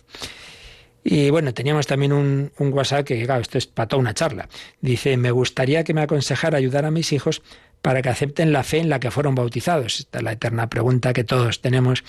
[1.04, 4.48] Y bueno, teníamos también un, un WhatsApp que, claro, esto es para toda una charla.
[4.80, 7.42] Dice, me gustaría que me aconsejara ayudar a mis hijos
[7.82, 10.00] para que acepten la fe en la que fueron bautizados.
[10.00, 12.04] Esta es la eterna pregunta que todos tenemos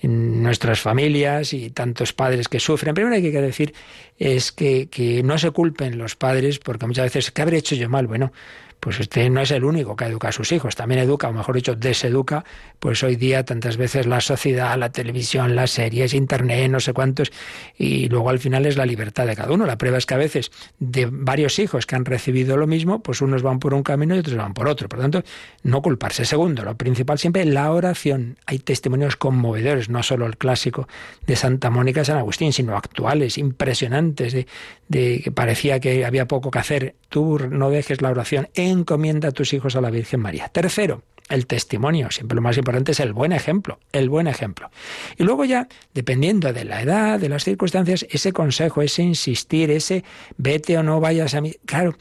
[0.00, 2.94] en nuestras familias y tantos padres que sufren.
[2.94, 3.74] Primero hay que decir
[4.18, 7.88] es que, que no se culpen los padres porque muchas veces, ¿qué habré hecho yo
[7.88, 8.06] mal?
[8.06, 8.32] Bueno,
[8.80, 11.56] pues usted no es el único que educa a sus hijos, también educa, o mejor
[11.56, 12.44] dicho, deseduca,
[12.78, 17.32] pues hoy día tantas veces la sociedad, la televisión, las series, internet, no sé cuántos,
[17.76, 19.66] y luego al final es la libertad de cada uno.
[19.66, 23.20] La prueba es que a veces de varios hijos que han recibido lo mismo, pues
[23.20, 24.88] unos van por un camino y otros van por otro.
[24.88, 25.24] Por lo tanto,
[25.64, 26.24] no culparse.
[26.24, 28.38] Segundo, lo principal siempre, la oración.
[28.46, 30.88] Hay testimonios conmovedores, no solo el clásico
[31.26, 34.46] de Santa Mónica San Agustín, sino actuales, impresionantes, de,
[34.88, 36.94] de que parecía que había poco que hacer.
[37.08, 40.48] Tú no dejes la oración encomienda a tus hijos a la Virgen María.
[40.48, 42.10] Tercero, el testimonio.
[42.10, 44.70] Siempre lo más importante es el buen ejemplo, el buen ejemplo.
[45.16, 50.04] Y luego ya, dependiendo de la edad, de las circunstancias, ese consejo, ese insistir, ese
[50.36, 51.96] vete o no vayas a mí, claro,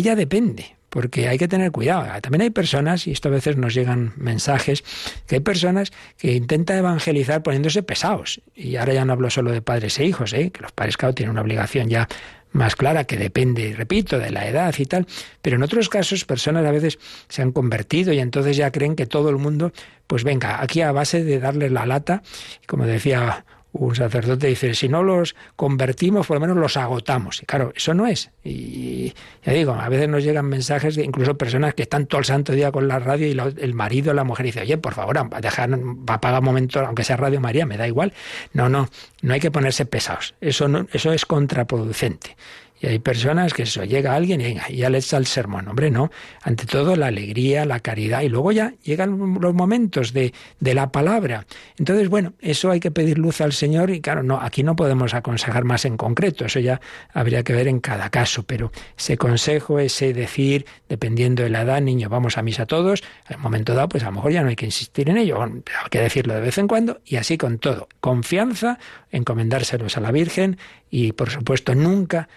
[0.00, 0.76] ya depende.
[0.92, 2.04] Porque hay que tener cuidado.
[2.20, 4.84] También hay personas, y esto a veces nos llegan mensajes,
[5.26, 8.42] que hay personas que intentan evangelizar poniéndose pesados.
[8.54, 10.50] Y ahora ya no hablo solo de padres e hijos, ¿eh?
[10.50, 12.06] que los padres, claro, tienen una obligación ya
[12.50, 15.06] más clara que depende, repito, de la edad y tal,
[15.40, 19.06] pero en otros casos personas a veces se han convertido y entonces ya creen que
[19.06, 19.72] todo el mundo,
[20.06, 22.22] pues venga, aquí a base de darles la lata,
[22.66, 27.42] como decía un sacerdote dice, si no los convertimos, por lo menos los agotamos.
[27.42, 28.30] Y claro, eso no es.
[28.44, 29.14] Y
[29.44, 32.52] ya digo, a veces nos llegan mensajes de incluso personas que están todo el santo
[32.52, 36.14] día con la radio y el marido, la mujer dice, oye, por favor, dejar, va
[36.14, 38.12] a pagar un momento, aunque sea Radio María, me da igual.
[38.52, 38.88] No, no,
[39.22, 40.34] no hay que ponerse pesados.
[40.40, 42.36] Eso, no, eso es contraproducente.
[42.82, 45.68] Y hay personas que eso, llega alguien y ya le echa el sermón.
[45.68, 46.10] Hombre, no.
[46.42, 48.22] Ante todo, la alegría, la caridad.
[48.22, 51.46] Y luego ya llegan los momentos de, de la palabra.
[51.78, 53.90] Entonces, bueno, eso hay que pedir luz al Señor.
[53.90, 56.44] Y claro, no, aquí no podemos aconsejar más en concreto.
[56.44, 56.80] Eso ya
[57.14, 58.42] habría que ver en cada caso.
[58.42, 63.04] Pero ese consejo, ese decir, dependiendo de la edad, niño, vamos a misa todos.
[63.28, 65.40] En un momento dado, pues a lo mejor ya no hay que insistir en ello.
[65.40, 67.00] Hay que decirlo de vez en cuando.
[67.04, 67.88] Y así con todo.
[68.00, 68.80] Confianza,
[69.12, 70.58] encomendárselos a la Virgen.
[70.90, 72.28] Y por supuesto, nunca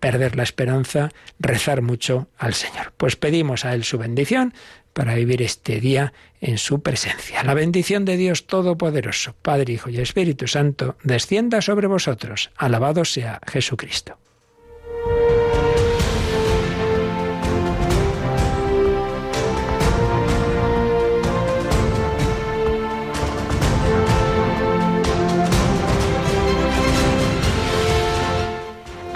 [0.00, 2.92] perder la esperanza, rezar mucho al Señor.
[2.96, 4.54] Pues pedimos a Él su bendición
[4.92, 7.42] para vivir este día en su presencia.
[7.44, 12.50] La bendición de Dios Todopoderoso, Padre, Hijo y Espíritu Santo, descienda sobre vosotros.
[12.56, 14.18] Alabado sea Jesucristo.